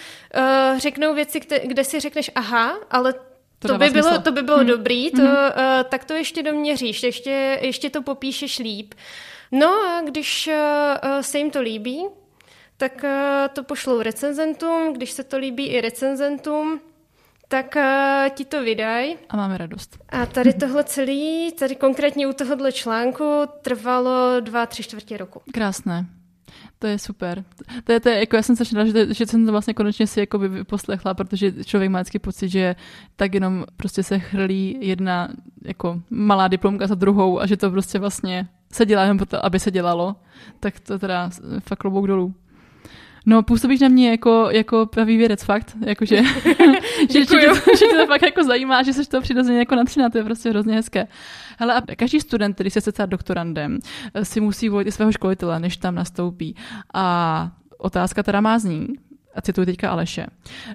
řeknou 0.79 1.15
věci, 1.15 1.41
kde, 1.41 1.61
kde 1.65 1.85
si 1.85 2.01
řekneš 2.01 2.31
aha, 2.35 2.79
ale 2.91 3.15
to, 3.59 3.69
to, 3.69 3.79
by, 3.79 3.91
bylo, 3.91 4.19
to 4.19 4.33
by 4.33 4.43
bylo 4.43 4.57
hmm. 4.57 4.67
dobrý, 4.67 5.11
to, 5.11 5.23
hmm. 5.23 5.31
uh, 5.31 5.83
tak 5.89 6.05
to 6.05 6.15
ještě 6.15 6.43
doměříš, 6.43 7.03
ještě, 7.03 7.59
ještě 7.63 7.91
to 7.91 8.03
popíšeš 8.03 8.59
líp. 8.59 8.95
No 9.53 9.69
a 9.69 10.03
když 10.05 10.49
uh, 10.49 11.21
se 11.21 11.39
jim 11.39 11.51
to 11.51 11.61
líbí, 11.61 12.07
tak 12.77 13.05
eh, 13.05 13.49
to 13.53 13.65
pošlou 13.65 14.03
recenzentům, 14.03 14.93
když 14.93 15.11
se 15.11 15.25
to 15.25 15.39
líbí 15.39 15.67
i 15.67 15.81
recenzentům, 15.81 16.81
tak 17.53 17.77
uh, 17.77 18.35
ti 18.35 18.45
to 18.45 18.63
vydají. 18.63 19.17
A 19.29 19.37
máme 19.37 19.59
radost. 19.59 19.99
A 20.09 20.27
tady 20.27 20.53
tohle 20.53 20.85
celý, 20.85 21.53
tady 21.53 21.77
konkrétně 21.77 22.27
u 22.27 22.33
tohohle 22.33 22.73
článku, 22.73 23.25
trvalo 23.63 24.41
dva, 24.41 24.67
tři 24.67 24.83
čtvrtě 24.83 25.17
roku. 25.17 25.43
Krásné. 25.53 26.07
To 26.79 26.87
je 26.87 26.99
super. 26.99 27.45
To 27.85 27.93
je, 27.93 28.01
to 28.01 28.09
je, 28.09 28.19
jako 28.19 28.37
já 28.37 28.43
jsem 28.43 28.57
se 28.57 28.65
ráda, 28.75 28.91
že, 28.91 29.15
že 29.15 29.27
jsem 29.27 29.47
to 29.47 29.53
vlastně 29.53 29.75
konečně 29.75 30.07
si 30.07 30.21
jako 30.21 30.39
vyposlechla, 30.39 31.15
protože 31.15 31.65
člověk 31.65 31.91
má 31.91 31.99
vždycky 31.99 32.19
pocit, 32.19 32.49
že 32.49 32.77
tak 33.17 33.35
jenom 33.35 33.65
prostě 33.77 34.03
se 34.03 34.19
chrlí 34.19 34.79
jedna 34.81 35.29
jako 35.65 36.03
malá 36.11 36.49
diplomka 36.49 36.87
za 36.87 36.95
druhou 36.95 37.41
a 37.41 37.47
že 37.47 37.57
to 37.57 37.71
prostě 37.71 37.99
vlastně 37.99 38.49
se 38.73 38.87
dělá 38.87 39.03
jenom 39.03 39.17
proto, 39.19 39.45
aby 39.45 39.61
se 39.61 39.71
dělalo. 39.71 40.17
Tak 40.61 40.81
to 40.81 40.99
teda 40.99 41.31
fakt 41.61 41.79
klobouk 41.79 42.07
dolů. 42.07 42.35
No, 43.27 43.43
působíš 43.43 43.81
na 43.81 43.89
mě 43.89 44.11
jako, 44.11 44.49
jako 44.51 44.87
pravý 44.87 45.17
vědec, 45.17 45.45
fakt. 45.45 45.77
Jakože, 45.87 46.17
že, 47.11 47.25
že, 47.25 47.25
že, 47.25 47.25
že, 47.79 47.87
tě 47.91 47.97
to 47.97 48.07
fakt 48.07 48.23
jako 48.23 48.45
zajímá, 48.45 48.83
že 48.83 48.93
jsi 48.93 49.09
to 49.09 49.21
přirozeně 49.21 49.59
jako 49.59 49.75
natřená, 49.75 50.11
to 50.11 50.19
je 50.19 50.25
prostě 50.25 50.51
hrozně 50.51 50.75
hezké. 50.75 51.09
Hele, 51.59 51.75
a 51.75 51.97
každý 51.97 52.21
student, 52.21 52.55
který 52.55 52.71
se 52.71 52.81
chce 52.81 53.07
doktorandem, 53.07 53.79
si 54.23 54.41
musí 54.41 54.69
volit 54.69 54.89
i 54.89 54.93
svého 54.93 55.13
školitele, 55.13 55.61
než 55.61 55.77
tam 55.77 55.95
nastoupí. 55.95 56.57
A 56.95 57.51
otázka 57.79 58.23
teda 58.23 58.41
má 58.41 58.59
zní, 58.59 58.89
a 59.35 59.41
cituji 59.41 59.67
teďka 59.67 59.91
Aleše. 59.91 60.27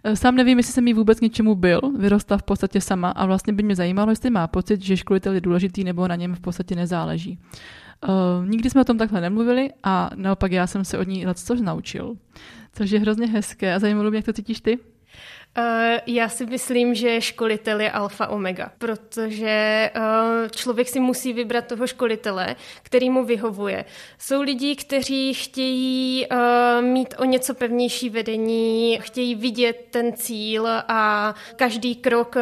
Eh, 0.03 0.15
sám 0.15 0.35
nevím, 0.35 0.57
jestli 0.57 0.73
jsem 0.73 0.87
jí 0.87 0.93
vůbec 0.93 1.21
něčemu 1.21 1.55
byl, 1.55 1.81
vyrostla 1.97 2.37
v 2.37 2.43
podstatě 2.43 2.81
sama 2.81 3.09
a 3.09 3.25
vlastně 3.25 3.53
by 3.53 3.63
mě 3.63 3.75
zajímalo, 3.75 4.11
jestli 4.11 4.29
má 4.29 4.47
pocit, 4.47 4.81
že 4.81 4.97
školitel 4.97 5.33
je 5.33 5.41
důležitý 5.41 5.83
nebo 5.83 6.07
na 6.07 6.15
něm 6.15 6.35
v 6.35 6.39
podstatě 6.39 6.75
nezáleží. 6.75 7.39
Uh, 8.07 8.45
nikdy 8.49 8.69
jsme 8.69 8.81
o 8.81 8.83
tom 8.83 8.97
takhle 8.97 9.21
nemluvili 9.21 9.69
a 9.83 10.09
naopak 10.15 10.51
já 10.51 10.67
jsem 10.67 10.85
se 10.85 10.97
od 10.97 11.07
ní 11.07 11.25
což 11.33 11.61
naučil. 11.61 12.15
Což 12.73 12.91
je 12.91 12.99
hrozně 12.99 13.27
hezké 13.27 13.73
a 13.73 13.79
zajímalo 13.79 14.09
mě, 14.09 14.17
jak 14.17 14.25
to 14.25 14.33
cítíš 14.33 14.61
ty? 14.61 14.79
Uh, 15.57 15.63
já 16.07 16.29
si 16.29 16.45
myslím, 16.45 16.95
že 16.95 17.21
školitel 17.21 17.81
je 17.81 17.91
alfa 17.91 18.27
omega, 18.27 18.71
protože 18.77 19.89
uh, 19.95 20.49
člověk 20.49 20.87
si 20.87 20.99
musí 20.99 21.33
vybrat 21.33 21.67
toho 21.67 21.87
školitele, 21.87 22.55
který 22.83 23.09
mu 23.09 23.25
vyhovuje. 23.25 23.85
Jsou 24.17 24.41
lidi, 24.41 24.75
kteří 24.75 25.33
chtějí 25.33 26.27
uh, 26.31 26.85
mít 26.85 27.13
o 27.17 27.25
něco 27.25 27.53
pevnější 27.53 28.09
vedení, 28.09 28.99
chtějí 29.01 29.35
vidět 29.35 29.87
ten 29.91 30.13
cíl 30.13 30.67
a 30.87 31.35
každý 31.55 31.95
krok 31.95 32.35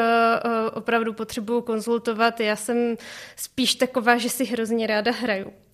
opravdu 0.73 1.13
potřebuju 1.13 1.61
konzultovat. 1.61 2.39
Já 2.39 2.55
jsem 2.55 2.95
spíš 3.35 3.75
taková, 3.75 4.17
že 4.17 4.29
si 4.29 4.45
hrozně 4.45 4.87
ráda 4.87 5.11
hraju. 5.11 5.64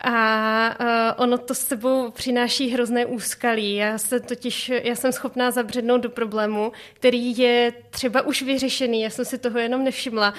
A 0.00 0.76
uh, 0.80 1.22
ono 1.22 1.38
to 1.38 1.54
s 1.54 1.58
sebou 1.58 2.10
přináší 2.10 2.70
hrozné 2.70 3.06
úskalí. 3.06 3.74
Já 3.74 3.98
se 3.98 4.20
totiž, 4.20 4.68
já 4.68 4.94
jsem 4.94 5.12
schopná 5.12 5.50
zabřednout 5.50 6.00
do 6.00 6.10
problému, 6.10 6.72
který 6.94 7.38
je 7.38 7.72
třeba 7.90 8.22
už 8.22 8.42
vyřešený, 8.42 9.02
já 9.02 9.10
jsem 9.10 9.24
si 9.24 9.38
toho 9.38 9.58
jenom 9.58 9.84
nevšimla, 9.84 10.34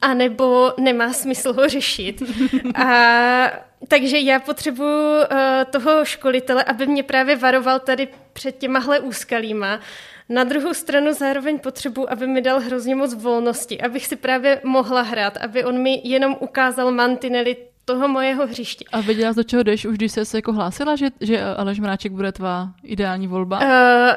anebo 0.00 0.72
nemá 0.80 1.12
smysl 1.12 1.52
ho 1.52 1.68
řešit. 1.68 2.22
A 2.74 3.50
takže 3.88 4.18
já 4.18 4.40
potřebuji 4.40 5.16
uh, 5.16 5.26
toho 5.70 6.04
školitele, 6.04 6.64
aby 6.64 6.86
mě 6.86 7.02
právě 7.02 7.36
varoval 7.36 7.80
tady 7.80 8.08
před 8.32 8.58
těmahle 8.58 9.00
úskalíma. 9.00 9.80
Na 10.28 10.44
druhou 10.44 10.74
stranu 10.74 11.12
zároveň 11.12 11.58
potřebuji, 11.58 12.10
aby 12.10 12.26
mi 12.26 12.42
dal 12.42 12.60
hrozně 12.60 12.94
moc 12.94 13.14
volnosti, 13.14 13.80
abych 13.80 14.06
si 14.06 14.16
právě 14.16 14.60
mohla 14.64 15.02
hrát, 15.02 15.36
aby 15.36 15.64
on 15.64 15.82
mi 15.82 16.00
jenom 16.04 16.36
ukázal 16.40 16.90
mantinely 16.90 17.56
toho 17.84 18.08
mojeho 18.08 18.46
hřiště. 18.46 18.84
A 18.92 19.00
věděla, 19.00 19.32
do 19.32 19.42
čeho 19.42 19.62
jdeš 19.62 19.86
už, 19.86 19.96
když 19.96 20.12
jsi 20.12 20.24
se 20.24 20.38
jako 20.38 20.52
hlásila, 20.52 20.96
že, 20.96 21.08
že 21.20 21.42
Aleš 21.42 21.80
Mráček 21.80 22.12
bude 22.12 22.32
tvá 22.32 22.72
ideální 22.82 23.26
volba? 23.26 23.58
Uh, 23.58 23.66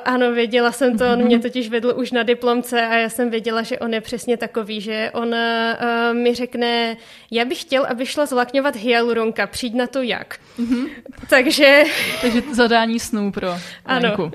ano, 0.05 0.31
věděla 0.31 0.71
jsem 0.71 0.97
to, 0.97 1.13
on 1.13 1.23
mě 1.23 1.39
totiž 1.39 1.69
vedl 1.69 1.93
už 1.97 2.11
na 2.11 2.23
diplomce 2.23 2.87
a 2.87 2.93
já 2.95 3.09
jsem 3.09 3.29
věděla, 3.29 3.61
že 3.61 3.79
on 3.79 3.93
je 3.93 4.01
přesně 4.01 4.37
takový, 4.37 4.81
že 4.81 5.11
on 5.13 5.27
uh, 5.27 6.17
mi 6.17 6.35
řekne, 6.35 6.97
já 7.31 7.45
bych 7.45 7.61
chtěl, 7.61 7.85
aby 7.85 8.05
šla 8.05 8.25
zlakňovat 8.25 8.75
hyaluronka, 8.75 9.47
přijď 9.47 9.73
na 9.73 9.87
to 9.87 10.01
jak. 10.01 10.39
Uh-huh. 10.59 10.89
Takže... 11.29 11.83
Takže 12.21 12.41
zadání 12.53 12.99
snů 12.99 13.31
pro 13.31 13.55
Ano. 13.85 14.15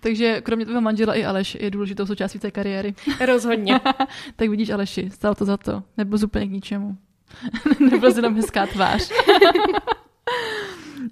Takže 0.00 0.40
kromě 0.40 0.64
tvého 0.64 0.80
manžela 0.80 1.14
i 1.14 1.24
Aleš 1.24 1.56
je 1.60 1.70
důležitou 1.70 2.06
součástí 2.06 2.38
té 2.38 2.50
kariéry. 2.50 2.94
Rozhodně. 3.26 3.80
tak 4.36 4.48
vidíš, 4.48 4.70
Aleši, 4.70 5.10
stalo 5.10 5.34
to 5.34 5.44
za 5.44 5.56
to. 5.56 5.82
Nebo 5.96 6.16
úplně 6.24 6.46
k 6.46 6.50
ničemu. 6.50 6.96
Nebyla 7.90 8.12
si 8.12 8.22
tam 8.22 8.34
hezká 8.34 8.66
tvář. 8.66 9.10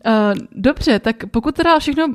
Uh, 0.07 0.35
dobře, 0.53 0.99
tak 0.99 1.17
pokud 1.31 1.55
teda 1.55 1.79
všechno 1.79 2.07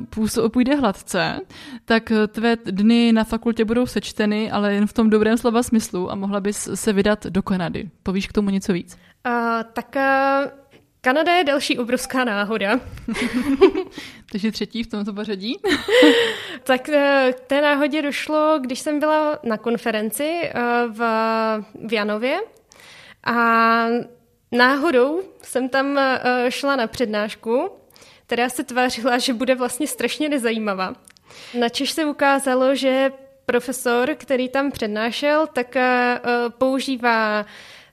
půjde 0.52 0.74
hladce, 0.74 1.40
tak 1.84 2.12
tvé 2.28 2.56
dny 2.64 3.12
na 3.12 3.24
fakultě 3.24 3.64
budou 3.64 3.86
sečteny, 3.86 4.50
ale 4.50 4.74
jen 4.74 4.86
v 4.86 4.92
tom 4.92 5.10
dobrém 5.10 5.36
slova 5.36 5.62
smyslu 5.62 6.10
a 6.10 6.14
mohla 6.14 6.40
bys 6.40 6.68
se 6.74 6.92
vydat 6.92 7.26
do 7.26 7.42
Kanady. 7.42 7.90
Povíš 8.02 8.26
k 8.26 8.32
tomu 8.32 8.50
něco 8.50 8.72
víc? 8.72 8.98
Uh, 9.26 9.32
tak 9.72 9.96
uh, 9.96 10.50
Kanada 11.00 11.34
je 11.34 11.44
další 11.44 11.78
obrovská 11.78 12.24
náhoda. 12.24 12.80
Takže 14.32 14.52
třetí 14.52 14.82
v 14.82 14.86
tomto 14.86 15.12
pořadí? 15.12 15.56
tak 16.62 16.82
k 16.82 17.40
té 17.46 17.60
náhodě 17.60 18.02
došlo, 18.02 18.58
když 18.60 18.80
jsem 18.80 19.00
byla 19.00 19.38
na 19.42 19.56
konferenci 19.56 20.50
v, 20.88 20.98
v 21.86 21.92
Janově 21.92 22.38
a 23.28 23.86
náhodou 24.52 25.22
jsem 25.42 25.68
tam 25.68 25.98
eh, 25.98 26.20
šla 26.48 26.76
na 26.76 26.86
přednášku, 26.86 27.70
která 28.26 28.48
se 28.48 28.64
tvářila, 28.64 29.18
že 29.18 29.34
bude 29.34 29.54
vlastně 29.54 29.86
strašně 29.86 30.28
nezajímavá. 30.28 30.94
Načež 31.58 31.90
se 31.90 32.04
ukázalo, 32.04 32.74
že 32.74 33.12
profesor, 33.46 34.14
který 34.14 34.48
tam 34.48 34.70
přednášel, 34.70 35.46
tak 35.46 35.76
eh, 35.76 36.20
používá 36.58 37.46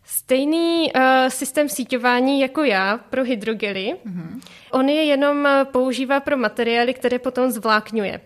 stejný 0.06 0.92
uh, 0.96 1.02
systém 1.28 1.70
síťování 1.70 2.40
jako 2.42 2.64
já 2.64 2.98
pro 2.98 3.24
hydrogely. 3.24 3.96
Mm-hmm. 4.06 4.42
On 4.72 4.90
je 4.90 5.04
jenom 5.04 5.48
používá 5.72 6.20
pro 6.20 6.38
materiály, 6.38 6.94
které 6.94 7.20
potom 7.20 7.52
zvlákňuje. 7.52 8.22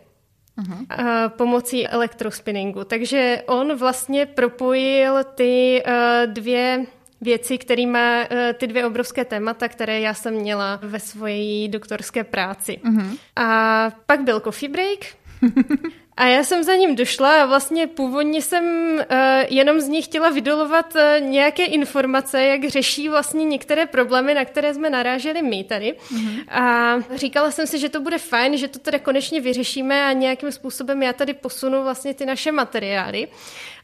Uh-huh. 0.60 0.78
Uh, 1.00 1.30
pomocí 1.30 1.88
elektrospinningu. 1.88 2.84
Takže 2.84 3.44
on 3.48 3.76
vlastně 3.76 4.26
propojil 4.26 5.24
ty 5.24 5.84
uh, 5.88 6.34
dvě 6.34 6.86
věci, 7.22 7.58
který 7.58 7.86
má 7.86 8.22
uh, 8.22 8.38
ty 8.54 8.68
dvě 8.68 8.86
obrovské 8.86 9.26
témata, 9.26 9.68
které 9.68 10.00
já 10.00 10.14
jsem 10.14 10.34
měla 10.34 10.80
ve 10.82 11.00
své 11.00 11.68
doktorské 11.68 12.24
práci. 12.24 12.80
Uh-huh. 12.84 13.18
A 13.36 13.92
pak 14.06 14.22
byl 14.22 14.40
coffee 14.40 14.70
break 14.70 15.00
A 16.20 16.26
já 16.26 16.44
jsem 16.44 16.64
za 16.64 16.76
ním 16.76 16.96
došla 16.96 17.44
a 17.44 17.46
vlastně 17.46 17.88
původně 17.88 18.42
jsem 18.42 18.64
uh, 18.94 19.04
jenom 19.50 19.80
z 19.80 19.88
ní 19.88 20.02
chtěla 20.02 20.30
vydolovat 20.30 20.96
uh, 20.96 21.26
nějaké 21.26 21.66
informace, 21.66 22.44
jak 22.44 22.70
řeší 22.70 23.10
vlastně 23.10 23.46
některé 23.46 23.86
problémy, 23.86 24.34
na 24.34 24.46
které 24.46 24.74
jsme 24.74 24.90
naráželi 24.90 25.42
my 25.42 25.64
tady. 25.64 25.94
Mm-hmm. 25.94 26.44
A 26.50 26.96
říkala 27.16 27.52
jsem 27.52 27.68
si, 27.68 27.80
že 27.80 27.90
to 27.90 28.00
bude 28.00 28.18
fajn, 28.18 28.58
že 28.58 28.68
to 28.68 28.80
teda 28.80 29.00
konečně 29.00 29.42
vyřešíme 29.42 30.06
a 30.06 30.12
nějakým 30.12 30.52
způsobem 30.52 31.04
já 31.04 31.14
tady 31.14 31.34
posunu 31.34 31.84
vlastně 31.84 32.14
ty 32.14 32.26
naše 32.26 32.52
materiály. 32.52 33.28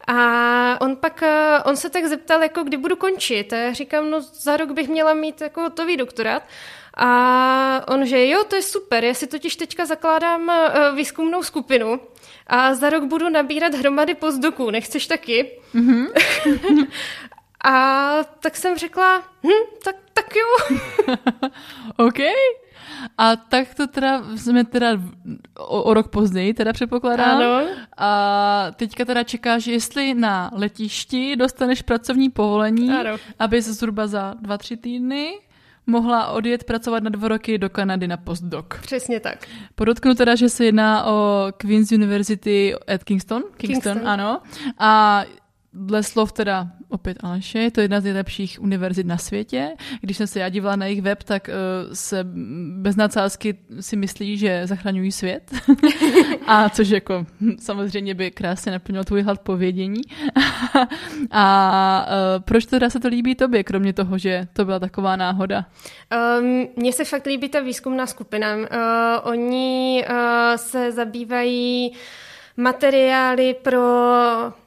A 0.08 0.82
on 0.82 0.96
pak, 0.96 1.22
uh, 1.22 1.70
on 1.70 1.76
se 1.76 1.90
tak 1.90 2.06
zeptal, 2.06 2.44
jako 2.44 2.64
kdy 2.64 2.78
budu 2.78 2.96
končit. 2.96 3.54
A 3.54 3.56
já 3.56 3.74
říkám, 3.74 4.10
no 4.10 4.22
za 4.22 4.58
rok 4.58 4.72
bych 4.72 4.88
měla 4.88 5.14
mít 5.14 5.42
jako 5.42 5.62
hotový 5.62 5.98
doktorát. 5.98 6.44
A 6.98 7.82
on, 7.88 8.06
že 8.06 8.28
jo, 8.28 8.44
to 8.44 8.56
je 8.56 8.62
super, 8.62 9.04
já 9.04 9.14
si 9.14 9.28
totiž 9.28 9.56
teďka 9.56 9.86
zakládám 9.86 10.52
výzkumnou 10.96 11.44
skupinu 11.44 12.00
a 12.48 12.76
za 12.76 12.90
rok 12.90 13.04
budu 13.04 13.30
nabírat 13.30 13.74
hromady 13.74 14.16
postdoků, 14.16 14.72
nechceš 14.72 15.08
taky? 15.08 15.52
Mm-hmm. 15.76 16.08
a 17.66 18.24
tak 18.40 18.58
jsem 18.58 18.78
řekla, 18.78 19.24
hm, 19.44 19.80
tak, 19.84 19.96
tak 20.14 20.26
jo. 20.36 20.78
OK. 21.98 22.20
A 23.18 23.36
tak 23.36 23.76
to 23.76 23.88
teda 23.88 24.24
jsme 24.36 24.64
teda 24.64 24.92
o, 25.58 25.84
o 25.84 25.94
rok 25.94 26.08
později 26.08 26.54
teda 26.54 26.74
předpokládám. 26.74 27.38
Ano. 27.38 27.68
A 27.98 28.72
teďka 28.76 29.06
teda 29.06 29.24
čekáš, 29.24 29.68
jestli 29.68 30.14
na 30.14 30.52
letišti 30.54 31.36
dostaneš 31.36 31.82
pracovní 31.82 32.30
povolení, 32.30 32.92
ano. 32.92 33.18
aby 33.40 33.62
se 33.62 33.74
zhruba 33.74 34.08
za 34.08 34.36
dva, 34.40 34.58
tři 34.58 34.78
týdny 34.78 35.34
mohla 35.88 36.28
odjet 36.28 36.64
pracovat 36.64 37.04
na 37.04 37.10
dva 37.10 37.28
roky 37.28 37.58
do 37.58 37.70
Kanady 37.70 38.08
na 38.08 38.18
postdoc. 38.18 38.66
Přesně 38.82 39.20
tak. 39.20 39.48
Podotknu 39.76 40.16
teda, 40.16 40.36
že 40.36 40.50
se 40.50 40.66
jedná 40.66 41.06
o 41.06 41.48
Queen's 41.58 41.92
University 41.92 42.76
at 42.88 43.04
Kingston. 43.04 43.44
Kingston, 43.58 43.94
Kingston. 43.94 44.08
ano. 44.10 44.42
A 44.80 45.24
dle 45.76 46.04
slov 46.04 46.32
teda 46.32 46.68
opět 46.90 47.18
Aleše, 47.24 47.60
je 47.60 47.72
to 47.72 47.82
jedna 47.82 48.00
z 48.00 48.04
nejlepších 48.04 48.62
univerzit 48.62 49.08
na 49.08 49.18
světě. 49.18 49.76
Když 50.02 50.18
jsem 50.18 50.28
se 50.28 50.40
já 50.40 50.50
dívala 50.50 50.76
na 50.76 50.86
jejich 50.86 51.02
web, 51.02 51.24
tak 51.24 51.50
uh, 51.50 51.94
se 51.94 52.26
bez 52.78 52.96
nadsázky 52.96 53.58
si 53.80 53.96
myslí, 53.96 54.38
že 54.38 54.68
zachraňují 54.68 55.12
svět. 55.12 55.52
a 56.48 56.70
což 56.70 56.90
jako 56.90 57.26
hm, 57.42 57.56
samozřejmě 57.60 58.14
by 58.14 58.32
krásně 58.32 58.72
naplnilo 58.72 59.04
tvůj 59.04 59.22
hlad 59.22 59.42
povědění. 59.42 60.02
a 61.32 62.08
uh, 62.08 62.44
proč 62.44 62.66
teda 62.66 62.90
se 62.90 63.00
to 63.00 63.08
líbí 63.08 63.36
tobě, 63.36 63.64
kromě 63.64 63.94
toho, 63.94 64.18
že 64.18 64.48
to 64.54 64.66
byla 64.66 64.80
taková 64.80 65.16
náhoda? 65.16 65.66
Um, 66.40 66.68
mně 66.76 66.94
se 66.94 67.06
fakt 67.06 67.26
líbí 67.26 67.50
ta 67.50 67.60
výzkumná 67.60 68.08
skupina. 68.08 68.56
Uh, 68.56 68.66
oni 69.24 70.06
uh, 70.10 70.16
se 70.56 70.92
zabývají 70.92 71.92
materiály 72.58 73.54
pro, 73.54 73.82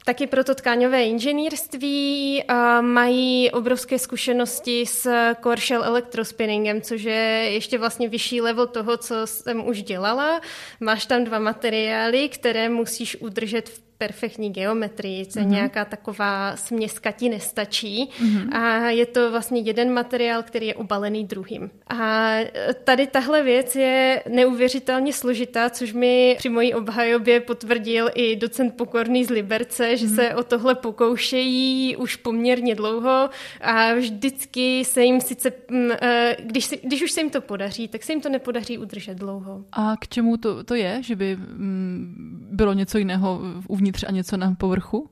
taky 0.05 0.27
pro 0.27 0.43
to 0.43 0.55
tkáňové 0.55 1.03
inženýrství, 1.03 2.43
mají 2.81 3.51
obrovské 3.51 3.99
zkušenosti 3.99 4.85
s 4.85 5.09
core 5.43 5.61
shell 5.61 5.83
elektrospinningem, 5.83 6.81
což 6.81 7.01
je 7.03 7.49
ještě 7.51 7.77
vlastně 7.77 8.09
vyšší 8.09 8.41
level 8.41 8.67
toho, 8.67 8.97
co 8.97 9.27
jsem 9.27 9.67
už 9.67 9.83
dělala. 9.83 10.41
Máš 10.79 11.05
tam 11.05 11.23
dva 11.23 11.39
materiály, 11.39 12.29
které 12.29 12.69
musíš 12.69 13.17
udržet 13.21 13.69
v 13.69 13.88
perfektní 13.99 14.49
geometrii, 14.49 15.25
co 15.25 15.39
mm-hmm. 15.39 15.49
nějaká 15.49 15.85
taková 15.85 16.55
směska 16.55 17.11
ti 17.11 17.29
nestačí 17.29 18.09
mm-hmm. 18.09 18.55
a 18.55 18.89
je 18.89 19.05
to 19.05 19.31
vlastně 19.31 19.61
jeden 19.61 19.93
materiál, 19.93 20.43
který 20.43 20.67
je 20.67 20.75
obalený 20.75 21.25
druhým. 21.25 21.69
A 21.87 22.35
tady 22.83 23.07
tahle 23.07 23.43
věc 23.43 23.75
je 23.75 24.23
neuvěřitelně 24.29 25.13
složitá, 25.13 25.69
což 25.69 25.93
mi 25.93 26.35
při 26.37 26.49
mojí 26.49 26.73
obhajobě 26.73 27.39
potvrdil 27.39 28.09
i 28.13 28.35
docent 28.35 28.75
Pokorný 28.75 29.25
z 29.25 29.29
Liberce, 29.29 29.97
že 29.97 30.05
mm-hmm. 30.05 30.15
se 30.15 30.35
o 30.35 30.43
tohle 30.43 30.75
pokoušejí 30.75 31.95
už 31.95 32.15
poměrně 32.15 32.75
dlouho 32.75 33.29
a 33.61 33.93
vždycky 33.93 34.85
se 34.85 35.03
jim 35.03 35.21
sice, 35.21 35.51
mm, 35.71 35.91
eh, 36.01 36.35
když, 36.43 36.65
si, 36.65 36.79
když 36.83 37.03
už 37.03 37.11
se 37.11 37.21
jim 37.21 37.29
to 37.29 37.41
podaří, 37.41 37.87
tak 37.87 38.03
se 38.03 38.11
jim 38.11 38.21
to 38.21 38.29
nepodaří 38.29 38.77
udržet 38.77 39.17
dlouho. 39.17 39.63
A 39.71 39.95
k 39.99 40.07
čemu 40.07 40.37
to, 40.37 40.63
to 40.63 40.75
je, 40.75 41.03
že 41.03 41.15
by 41.15 41.35
mm, 41.35 42.47
bylo 42.51 42.73
něco 42.73 42.97
jiného 42.97 43.41
uvnitř 43.67 43.88
a 44.07 44.11
něco 44.11 44.37
na 44.37 44.55
povrchu? 44.57 45.09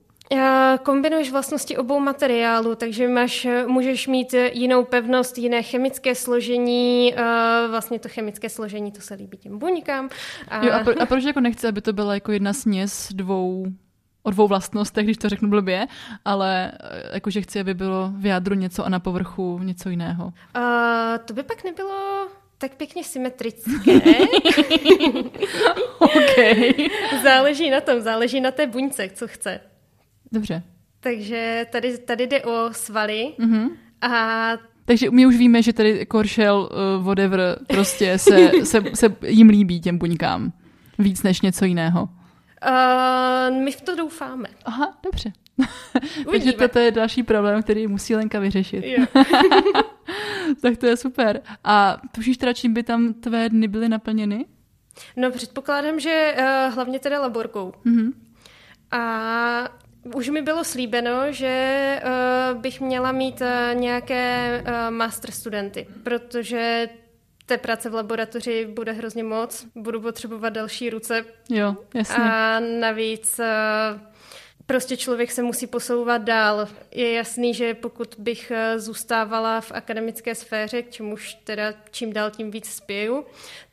Kombinuješ 0.82 1.30
vlastnosti 1.30 1.76
obou 1.76 2.00
materiálů, 2.00 2.74
takže 2.74 3.08
máš, 3.08 3.46
můžeš 3.66 4.06
mít 4.06 4.34
jinou 4.52 4.84
pevnost, 4.84 5.38
jiné 5.38 5.62
chemické 5.62 6.14
složení, 6.14 7.14
vlastně 7.70 7.98
to 7.98 8.08
chemické 8.08 8.48
složení, 8.48 8.92
to 8.92 9.00
se 9.00 9.14
líbí 9.14 9.38
těm 9.38 9.58
buňkám. 9.58 10.08
A... 10.48 10.64
Jo, 10.64 10.72
a, 10.72 10.84
pro, 10.84 11.02
a 11.02 11.06
proč 11.06 11.24
jako 11.24 11.40
nechci, 11.40 11.68
aby 11.68 11.80
to 11.80 11.92
byla 11.92 12.14
jako 12.14 12.32
jedna 12.32 12.52
směs 12.52 13.08
dvou 13.12 13.66
o 14.22 14.30
dvou 14.30 14.48
vlastnostech, 14.48 15.04
když 15.04 15.16
to 15.16 15.28
řeknu 15.28 15.48
blbě, 15.48 15.86
ale 16.24 16.72
eh, 16.72 17.10
jakože 17.14 17.42
chci, 17.42 17.60
aby 17.60 17.74
bylo 17.74 18.12
v 18.16 18.26
jádru 18.26 18.54
něco 18.54 18.84
a 18.84 18.88
na 18.88 19.00
povrchu 19.00 19.58
něco 19.58 19.90
jiného. 19.90 20.24
Uh, 20.26 21.18
to 21.24 21.34
by 21.34 21.42
pak 21.42 21.64
nebylo 21.64 22.28
tak 22.58 22.74
pěkně 22.74 23.04
symetrické. 23.04 23.92
okay. 25.98 26.74
Záleží 27.22 27.70
na 27.70 27.80
tom, 27.80 28.00
záleží 28.00 28.40
na 28.40 28.50
té 28.50 28.66
buňce, 28.66 29.10
co 29.14 29.28
chce. 29.28 29.60
Dobře. 30.32 30.62
Takže 31.00 31.66
tady, 31.70 31.98
tady 31.98 32.26
jde 32.26 32.42
o 32.42 32.68
svaly 32.72 33.32
mm-hmm. 33.38 33.70
a 34.00 34.52
takže 34.88 35.10
my 35.10 35.26
už 35.26 35.36
víme, 35.36 35.62
že 35.62 35.72
tady 35.72 36.06
Koršel, 36.06 36.68
uh, 36.98 37.04
whatever, 37.04 37.58
prostě 37.66 38.18
se, 38.18 38.50
se, 38.64 38.82
se 38.94 39.16
jim 39.26 39.48
líbí 39.48 39.80
těm 39.80 39.98
buňkám. 39.98 40.52
Víc 40.98 41.22
než 41.22 41.40
něco 41.40 41.64
jiného. 41.64 42.02
Uh, 42.02 43.56
my 43.64 43.72
v 43.72 43.80
to 43.80 43.96
doufáme. 43.96 44.48
Aha, 44.64 44.98
dobře. 45.04 45.32
Takže 46.30 46.52
to 46.52 46.78
je 46.78 46.90
další 46.90 47.22
problém, 47.22 47.62
který 47.62 47.86
musí 47.86 48.14
Lenka 48.14 48.38
vyřešit. 48.40 48.84
tak 50.62 50.76
to 50.76 50.86
je 50.86 50.96
super. 50.96 51.40
A 51.64 52.00
tušíš 52.14 52.36
teda, 52.36 52.52
čím 52.52 52.74
by 52.74 52.82
tam 52.82 53.14
tvé 53.14 53.48
dny 53.48 53.68
byly 53.68 53.88
naplněny? 53.88 54.46
No 55.16 55.30
předpokládám, 55.30 56.00
že 56.00 56.34
uh, 56.38 56.74
hlavně 56.74 56.98
teda 56.98 57.20
laborkou. 57.20 57.72
Mm-hmm. 57.86 58.12
A 58.90 59.68
už 60.14 60.28
mi 60.28 60.42
bylo 60.42 60.64
slíbeno, 60.64 61.32
že 61.32 62.00
uh, 62.04 62.60
bych 62.60 62.80
měla 62.80 63.12
mít 63.12 63.40
uh, 63.40 63.80
nějaké 63.80 64.64
uh, 64.66 64.90
master 64.90 65.30
studenty, 65.30 65.86
protože 66.02 66.88
té 67.46 67.58
práce 67.58 67.90
v 67.90 67.94
laboratoři 67.94 68.66
bude 68.66 68.92
hrozně 68.92 69.24
moc, 69.24 69.66
budu 69.74 70.00
potřebovat 70.00 70.48
další 70.48 70.90
ruce. 70.90 71.24
Jo, 71.50 71.76
jasně. 71.94 72.24
A 72.24 72.60
navíc 72.80 73.40
prostě 74.68 74.96
člověk 74.96 75.30
se 75.30 75.42
musí 75.42 75.66
posouvat 75.66 76.22
dál. 76.22 76.68
Je 76.90 77.12
jasný, 77.12 77.54
že 77.54 77.74
pokud 77.74 78.14
bych 78.18 78.52
zůstávala 78.76 79.60
v 79.60 79.72
akademické 79.72 80.34
sféře, 80.34 80.82
k 80.82 80.90
čemuž 80.90 81.34
teda 81.34 81.74
čím 81.90 82.12
dál 82.12 82.30
tím 82.30 82.50
víc 82.50 82.66
spěju, 82.70 83.24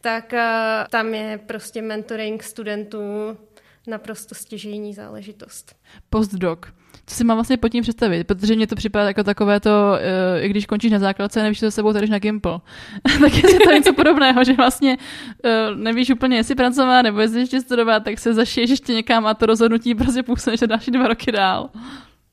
tak 0.01 0.33
tam 0.89 1.13
je 1.13 1.39
prostě 1.45 1.81
mentoring 1.81 2.43
studentů 2.43 3.37
naprosto 3.87 4.35
stěžejní 4.35 4.93
záležitost. 4.93 5.75
Postdoc. 6.09 6.59
Co 7.07 7.15
si 7.15 7.23
mám 7.23 7.37
vlastně 7.37 7.57
pod 7.57 7.69
tím 7.69 7.81
představit? 7.81 8.27
Protože 8.27 8.55
mě 8.55 8.67
to 8.67 8.75
připadá 8.75 9.07
jako 9.07 9.23
takové 9.23 9.59
to, 9.59 9.99
i 10.39 10.49
když 10.49 10.65
končíš 10.65 10.91
na 10.91 10.99
základce, 10.99 11.43
nevíš, 11.43 11.59
co 11.59 11.65
se 11.65 11.71
sebou 11.71 11.93
tady 11.93 12.07
na 12.07 12.19
Gimple. 12.19 12.59
tak 13.19 13.35
je 13.35 13.59
to 13.59 13.71
něco 13.71 13.93
podobného, 13.93 14.43
že 14.43 14.53
vlastně 14.53 14.97
e, 15.43 15.75
nevíš 15.75 16.09
úplně, 16.09 16.37
jestli 16.37 16.55
pracovat 16.55 17.01
nebo 17.01 17.19
jestli 17.19 17.39
ještě 17.39 17.61
studovat, 17.61 18.03
tak 18.03 18.19
se 18.19 18.33
zašiješ 18.33 18.69
ještě 18.69 18.93
někam 18.93 19.25
a 19.27 19.33
to 19.33 19.45
rozhodnutí 19.45 19.95
prostě 19.95 20.23
působíš 20.23 20.59
další 20.59 20.91
dva 20.91 21.07
roky 21.07 21.31
dál. 21.31 21.69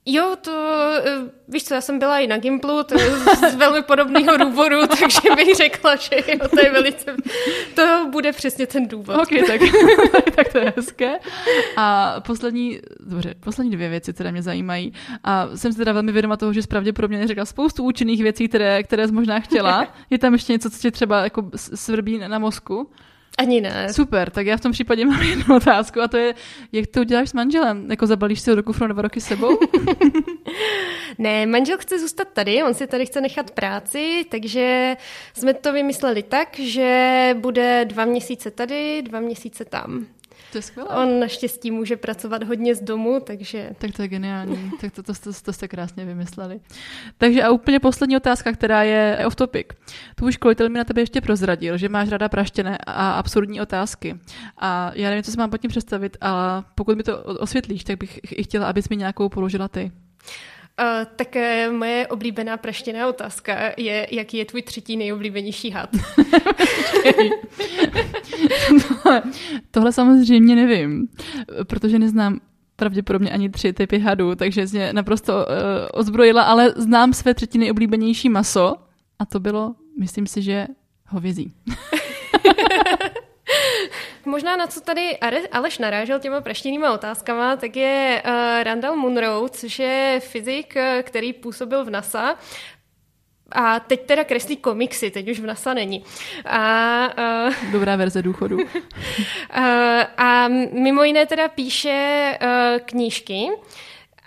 Jo, 0.07 0.37
to, 0.41 0.53
eh, 1.05 1.31
víš 1.49 1.65
co, 1.65 1.75
já 1.75 1.81
jsem 1.81 1.99
byla 1.99 2.19
i 2.19 2.27
na 2.27 2.39
Gimplu, 2.39 2.83
to 2.85 3.01
je 3.01 3.11
z 3.51 3.55
velmi 3.55 3.83
podobného 3.83 4.37
důvodu, 4.37 4.87
takže 5.01 5.21
bych 5.37 5.57
řekla, 5.57 5.97
že 5.97 6.11
jo, 6.29 6.49
to 6.49 6.61
je 6.61 6.73
velice, 6.73 7.17
to 7.75 8.09
bude 8.11 8.33
přesně 8.33 8.67
ten 8.67 8.89
důvod. 8.89 9.17
Ok, 9.17 9.29
tak, 9.47 9.61
tak 10.37 10.53
to 10.53 10.59
je 10.59 10.73
hezké. 10.77 11.19
A 11.77 12.17
poslední, 12.21 12.81
dobře, 13.01 13.35
poslední 13.41 13.73
dvě 13.73 13.89
věci, 13.89 14.13
které 14.13 14.33
mě 14.33 14.43
zajímají. 14.43 14.93
A 15.25 15.49
jsem 15.57 15.73
si 15.73 15.79
teda 15.79 15.93
velmi 15.93 16.13
vědoma 16.13 16.37
toho, 16.37 16.53
že 16.53 16.61
pravděpodobně 16.69 17.27
řekla 17.27 17.45
spoustu 17.45 17.85
účinných 17.85 18.23
věcí, 18.23 18.49
které, 18.49 18.83
které 18.83 19.07
jsi 19.09 19.13
možná 19.13 19.41
chtěla. 19.41 19.89
Je 20.11 20.19
tam 20.19 20.33
ještě 20.33 20.53
něco, 20.53 20.71
co 20.71 20.79
tě 20.79 20.91
třeba 20.91 21.25
jako 21.25 21.51
svrbí 21.57 22.19
na 22.19 22.39
mozku? 22.39 22.91
Ani 23.39 23.61
ne. 23.61 23.93
Super, 23.93 24.31
tak 24.31 24.47
já 24.47 24.57
v 24.57 24.61
tom 24.61 24.73
případě 24.73 25.05
mám 25.05 25.23
jednu 25.23 25.57
otázku 25.57 26.01
a 26.01 26.09
to 26.09 26.17
je, 26.17 26.35
jak 26.73 26.87
to 26.87 27.01
uděláš 27.01 27.29
s 27.29 27.33
manželem? 27.33 27.91
Jako 27.91 28.07
zabalíš 28.07 28.41
si 28.41 28.51
ho 28.51 28.57
do 28.57 28.63
kufru 28.63 28.87
na 28.87 28.93
dva 28.93 29.03
roky 29.03 29.21
s 29.21 29.27
sebou? 29.27 29.59
ne, 31.19 31.47
manžel 31.47 31.79
chce 31.79 31.99
zůstat 31.99 32.29
tady, 32.33 32.63
on 32.63 32.75
si 32.75 32.87
tady 32.87 33.07
chce 33.07 33.21
nechat 33.21 33.51
práci, 33.51 34.25
takže 34.29 34.97
jsme 35.35 35.55
to 35.55 35.73
vymysleli 35.73 36.23
tak, 36.23 36.59
že 36.59 37.31
bude 37.39 37.85
dva 37.85 38.05
měsíce 38.05 38.51
tady, 38.51 39.03
dva 39.03 39.21
měsíce 39.21 39.65
tam. 39.65 40.07
To 40.53 40.59
je 40.59 40.63
skvělé. 40.63 40.89
On 40.89 41.21
naštěstí 41.21 41.71
může 41.71 41.97
pracovat 41.97 42.43
hodně 42.43 42.75
z 42.75 42.81
domu, 42.81 43.21
takže... 43.21 43.71
Tak 43.79 43.91
to 43.93 44.03
je 44.03 44.09
geniální. 44.09 44.71
tak 44.81 44.93
to, 44.93 45.03
to, 45.03 45.13
to, 45.15 45.33
to 45.43 45.53
jste 45.53 45.69
krásně 45.69 46.05
vymysleli. 46.05 46.61
Takže 47.19 47.43
a 47.43 47.51
úplně 47.51 47.81
poslední 47.81 48.17
otázka, 48.17 48.53
která 48.53 48.83
je 48.83 49.27
off 49.27 49.35
topic. 49.35 49.67
Tvůj 50.15 50.33
školitel 50.33 50.69
mi 50.69 50.79
na 50.79 50.85
tebe 50.85 51.03
ještě 51.03 51.21
prozradil, 51.21 51.77
že 51.77 51.89
máš 51.89 52.09
ráda 52.09 52.29
praštěné 52.29 52.79
a 52.87 53.13
absurdní 53.13 53.61
otázky. 53.61 54.19
A 54.59 54.93
já 54.95 55.09
nevím, 55.09 55.23
co 55.23 55.31
si 55.31 55.39
mám 55.39 55.51
pod 55.51 55.59
tím 55.59 55.71
představit, 55.71 56.17
ale 56.21 56.65
pokud 56.75 56.97
mi 56.97 57.03
to 57.03 57.23
osvětlíš, 57.23 57.85
tak 57.85 57.99
bych 57.99 58.21
i 58.23 58.43
chtěla, 58.43 58.67
abys 58.67 58.89
mi 58.89 58.97
nějakou 58.97 59.29
položila 59.29 59.69
ty. 59.69 59.93
Tak 61.17 61.37
uh, 61.37 61.75
moje 61.77 62.07
oblíbená 62.07 62.57
praštěná 62.57 63.09
otázka 63.09 63.73
je, 63.77 64.07
jaký 64.11 64.37
je 64.37 64.45
tvůj 64.45 64.63
třetí 64.63 64.97
nejoblíbenější 64.97 65.71
had? 65.71 65.91
tohle, 68.89 69.23
tohle 69.71 69.93
samozřejmě 69.93 70.57
nevím, 70.57 71.09
protože 71.65 71.99
neznám 71.99 72.41
pravděpodobně 72.77 73.31
ani 73.31 73.51
tři 73.51 73.73
typy 73.73 73.99
hadů, 73.99 74.35
takže 74.35 74.67
mě 74.73 74.93
naprosto 74.93 75.35
uh, 75.35 75.43
ozbrojila, 75.93 76.43
ale 76.43 76.75
znám 76.77 77.13
své 77.13 77.35
třetí 77.35 77.59
nejoblíbenější 77.59 78.29
maso 78.29 78.77
a 79.19 79.27
to 79.27 79.41
bylo, 79.41 79.75
myslím 79.99 80.27
si, 80.27 80.43
že 80.43 80.67
hovězí. 81.09 81.53
Možná 84.25 84.57
na 84.57 84.67
co 84.67 84.81
tady 84.81 85.19
Aleš 85.53 85.79
narážel 85.79 86.21
těma 86.21 86.41
praštěnýma 86.41 86.93
otázkama, 86.93 87.57
tak 87.57 87.77
je 87.77 88.23
uh, 88.27 88.33
Randall 88.63 88.97
Munro, 88.97 89.49
což 89.49 89.79
je 89.79 90.21
fyzik, 90.25 90.77
eh, 90.77 91.03
který 91.03 91.33
působil 91.33 91.85
v 91.85 91.91
NASA 91.91 92.39
a 93.53 93.81
teď 93.81 94.07
teda 94.07 94.25
kreslí 94.25 94.57
komiksy, 94.57 95.11
teď 95.11 95.31
už 95.31 95.41
v 95.41 95.47
NASA 95.47 95.75
není. 95.75 96.05
A, 96.45 97.09
uh, 97.49 97.55
Dobrá 97.73 97.97
verze 97.97 98.23
důchodu. 98.23 98.57
uh, 98.57 98.65
a 100.17 100.49
mimo 100.73 101.05
jiné 101.05 101.27
teda 101.27 101.49
píše 101.49 102.39
uh, 102.43 102.79
knížky. 102.85 103.49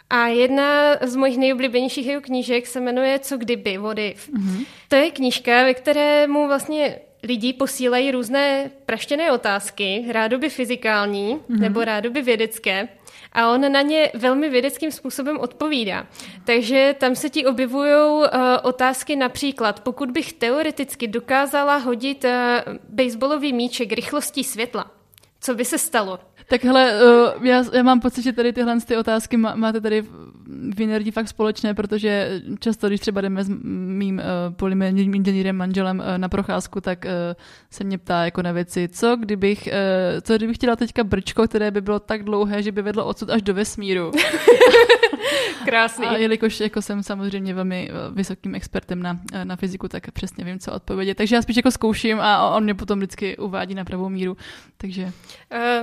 A 0.10 0.28
jedna 0.28 0.96
z 1.02 1.16
mojich 1.16 1.38
nejoblíbenějších 1.38 2.06
jeho 2.06 2.22
knížek 2.22 2.68
se 2.68 2.80
jmenuje 2.80 3.20
Co 3.20 3.38
kdyby, 3.38 3.78
vody. 3.78 4.16
Mm-hmm. 4.18 4.66
To 4.88 4.96
je 4.96 5.12
knížka, 5.12 5.64
ve 5.64 5.74
které 5.74 6.28
mu 6.28 6.48
vlastně 6.48 7.00
lidi 7.28 7.54
posílají 7.54 8.12
různé 8.12 8.72
praštěné 8.86 9.32
otázky, 9.32 10.06
rádoby 10.12 10.50
fyzikální 10.50 11.36
mm-hmm. 11.36 11.60
nebo 11.60 11.84
rádoby 11.84 12.22
vědecké, 12.22 12.88
a 13.34 13.52
on 13.52 13.72
na 13.72 13.82
ně 13.82 14.12
velmi 14.14 14.50
vědeckým 14.50 14.92
způsobem 14.92 15.40
odpovídá. 15.40 16.08
Takže 16.46 16.96
tam 17.00 17.16
se 17.16 17.30
ti 17.30 17.46
objevují 17.46 17.94
uh, 17.94 18.28
otázky 18.64 19.16
například, 19.16 19.80
pokud 19.80 20.12
bych 20.12 20.34
teoreticky 20.34 21.08
dokázala 21.08 21.78
hodit 21.78 22.24
uh, 22.24 22.32
baseballový 22.90 23.54
míček 23.54 23.92
rychlostí 23.92 24.44
světla, 24.44 24.92
co 25.42 25.56
by 25.56 25.66
se 25.66 25.78
stalo? 25.78 26.20
Tak 26.50 26.64
hele, 26.64 26.94
uh, 27.38 27.46
já, 27.46 27.64
já 27.74 27.84
mám 27.84 28.00
pocit, 28.00 28.22
že 28.22 28.34
tady 28.34 28.54
tyhle 28.54 28.82
ty 28.82 28.98
otázky 28.98 29.38
má, 29.38 29.56
máte 29.56 29.82
tady 29.82 30.02
v 30.76 30.82
Inerdi 30.82 31.12
fakt 31.12 31.28
společné, 31.28 31.74
protože 31.74 32.42
často, 32.60 32.88
když 32.88 33.00
třeba 33.00 33.22
jdeme 33.22 33.44
s 33.44 33.50
mým 33.50 34.18
uh, 34.18 34.56
polymerním 34.56 35.14
inženýrem 35.14 35.56
manželem 35.56 36.00
uh, 36.00 36.18
na 36.18 36.30
procházku, 36.30 36.82
tak 36.82 37.06
uh, 37.06 37.12
se 37.70 37.84
mě 37.84 37.98
ptá 37.98 38.26
jako 38.26 38.42
na 38.42 38.52
věci, 38.52 38.88
co 38.88 39.16
kdybych, 39.16 39.68
uh, 39.68 40.22
co 40.22 40.36
kdybych 40.36 40.56
chtěla 40.58 40.76
teďka 40.76 41.04
brčko, 41.04 41.48
které 41.48 41.72
by 41.72 41.82
bylo 41.82 42.00
tak 42.00 42.24
dlouhé, 42.24 42.64
že 42.64 42.72
by 42.72 42.82
vedlo 42.82 43.06
odsud 43.06 43.30
až 43.30 43.42
do 43.42 43.54
vesmíru. 43.54 44.12
Krásný. 45.66 46.06
A 46.06 46.18
jelikož 46.18 46.60
jako 46.60 46.82
jsem 46.82 47.04
samozřejmě 47.04 47.54
velmi 47.54 47.92
vysokým 48.12 48.56
expertem 48.56 49.02
na, 49.02 49.20
na 49.44 49.56
fyziku, 49.56 49.88
tak 49.88 50.12
přesně 50.12 50.46
vím, 50.46 50.60
co 50.60 50.72
odpovědět. 50.72 51.16
Takže 51.16 51.36
já 51.36 51.42
spíš 51.42 51.56
jako 51.58 51.72
zkouším 51.72 52.20
a 52.20 52.50
on 52.50 52.64
mě 52.64 52.74
potom 52.74 53.00
vždycky 53.00 53.38
uvádí 53.38 53.76
na 53.76 53.86
pravou 53.86 54.10
míru. 54.10 54.38
Takže... 54.78 55.12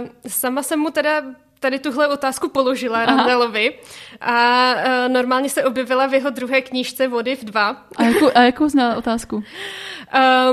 Uh, 0.01 0.09
sama 0.53 0.62
jsem 0.62 0.78
mu 0.78 0.90
teda 0.90 1.22
tady 1.61 1.78
tuhle 1.78 2.09
otázku 2.09 2.48
položila 2.48 3.07
Randelovi 3.07 3.74
a 4.20 4.74
uh, 4.74 5.12
normálně 5.12 5.48
se 5.48 5.64
objevila 5.64 6.07
v 6.07 6.14
jeho 6.14 6.30
druhé 6.30 6.62
knížce 6.62 7.09
Vody 7.09 7.36
v 7.36 7.44
dva. 7.44 7.86
A 7.96 8.03
jakou, 8.03 8.30
a 8.34 8.40
jakou 8.42 8.68
zná 8.68 8.96
otázku? 8.96 9.36
Uh, 9.36 9.42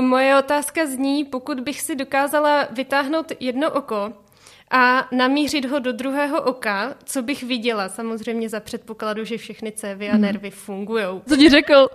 moje 0.00 0.38
otázka 0.38 0.86
zní, 0.86 1.24
pokud 1.24 1.60
bych 1.60 1.80
si 1.80 1.96
dokázala 1.96 2.68
vytáhnout 2.70 3.32
jedno 3.40 3.70
oko 3.70 4.12
a 4.70 5.08
namířit 5.12 5.64
ho 5.64 5.78
do 5.78 5.92
druhého 5.92 6.42
oka, 6.42 6.94
co 7.04 7.22
bych 7.22 7.42
viděla, 7.42 7.88
samozřejmě 7.88 8.48
za 8.48 8.60
předpokladu, 8.60 9.24
že 9.24 9.38
všechny 9.38 9.72
cévy 9.72 10.08
a 10.10 10.12
mhm. 10.12 10.22
nervy 10.22 10.50
fungují. 10.50 11.04
Co 11.28 11.36
ti 11.36 11.48
řekl? 11.48 11.74
uh, 11.74 11.88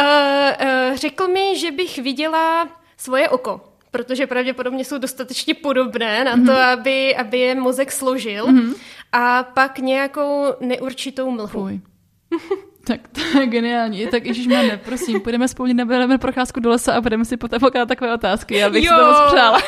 uh, 0.90 0.96
řekl 0.96 1.28
mi, 1.28 1.58
že 1.58 1.70
bych 1.70 1.98
viděla 1.98 2.68
svoje 2.96 3.28
oko 3.28 3.71
protože 3.92 4.26
pravděpodobně 4.26 4.84
jsou 4.84 4.98
dostatečně 4.98 5.54
podobné 5.54 6.24
na 6.24 6.32
to, 6.32 6.42
mm-hmm. 6.42 6.72
aby, 6.72 7.16
aby 7.16 7.38
je 7.38 7.54
mozek 7.54 7.92
složil 7.92 8.46
mm-hmm. 8.46 8.74
a 9.12 9.42
pak 9.42 9.78
nějakou 9.78 10.44
neurčitou 10.60 11.30
mlhu. 11.30 11.68
Tak 12.84 13.08
to 13.08 13.40
je 13.40 13.46
geniální. 13.46 14.06
Tak 14.06 14.26
Ježíš 14.26 14.46
máme, 14.46 14.76
prosím, 14.76 15.20
půjdeme 15.20 15.48
spolu 15.48 15.72
na 15.72 16.18
procházku 16.18 16.60
do 16.60 16.70
lesa 16.70 16.94
a 16.94 17.00
budeme 17.00 17.24
si 17.24 17.36
potom 17.36 17.60
pokládat 17.60 17.88
takové 17.88 18.14
otázky. 18.14 18.56
Já 18.56 18.70
bych 18.70 18.84
jo. 18.84 18.90
si 18.90 18.96
to 18.96 19.06
moc 19.06 19.32
přála. 19.32 19.58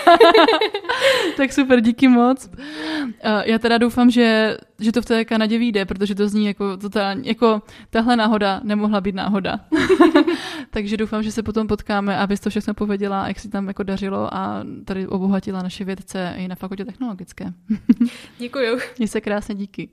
tak 1.36 1.52
super, 1.52 1.80
díky 1.80 2.08
moc. 2.08 2.50
Já 3.44 3.58
teda 3.58 3.78
doufám, 3.78 4.10
že, 4.10 4.56
že 4.80 4.92
to 4.92 5.02
v 5.02 5.04
té 5.04 5.24
Kanadě 5.24 5.58
vyjde, 5.58 5.84
protože 5.84 6.14
to 6.14 6.28
zní 6.28 6.46
jako 6.46 6.76
totální, 6.76 7.28
jako 7.28 7.62
tahle 7.90 8.16
náhoda 8.16 8.60
nemohla 8.64 9.00
být 9.00 9.14
náhoda. 9.14 9.60
Takže 10.70 10.96
doufám, 10.96 11.22
že 11.22 11.32
se 11.32 11.42
potom 11.42 11.66
potkáme, 11.66 12.18
abys 12.18 12.40
to 12.40 12.50
všechno 12.50 12.74
pověděla, 12.74 13.28
jak 13.28 13.40
si 13.40 13.48
tam 13.48 13.68
jako 13.68 13.82
dařilo 13.82 14.34
a 14.34 14.64
tady 14.84 15.06
obohatila 15.06 15.62
naše 15.62 15.84
vědce 15.84 16.34
i 16.36 16.48
na 16.48 16.54
fakultě 16.54 16.84
technologické. 16.84 17.52
Děkuju. 18.38 18.78
Měj 18.98 19.08
se 19.08 19.20
krásně, 19.20 19.54
díky. 19.54 19.88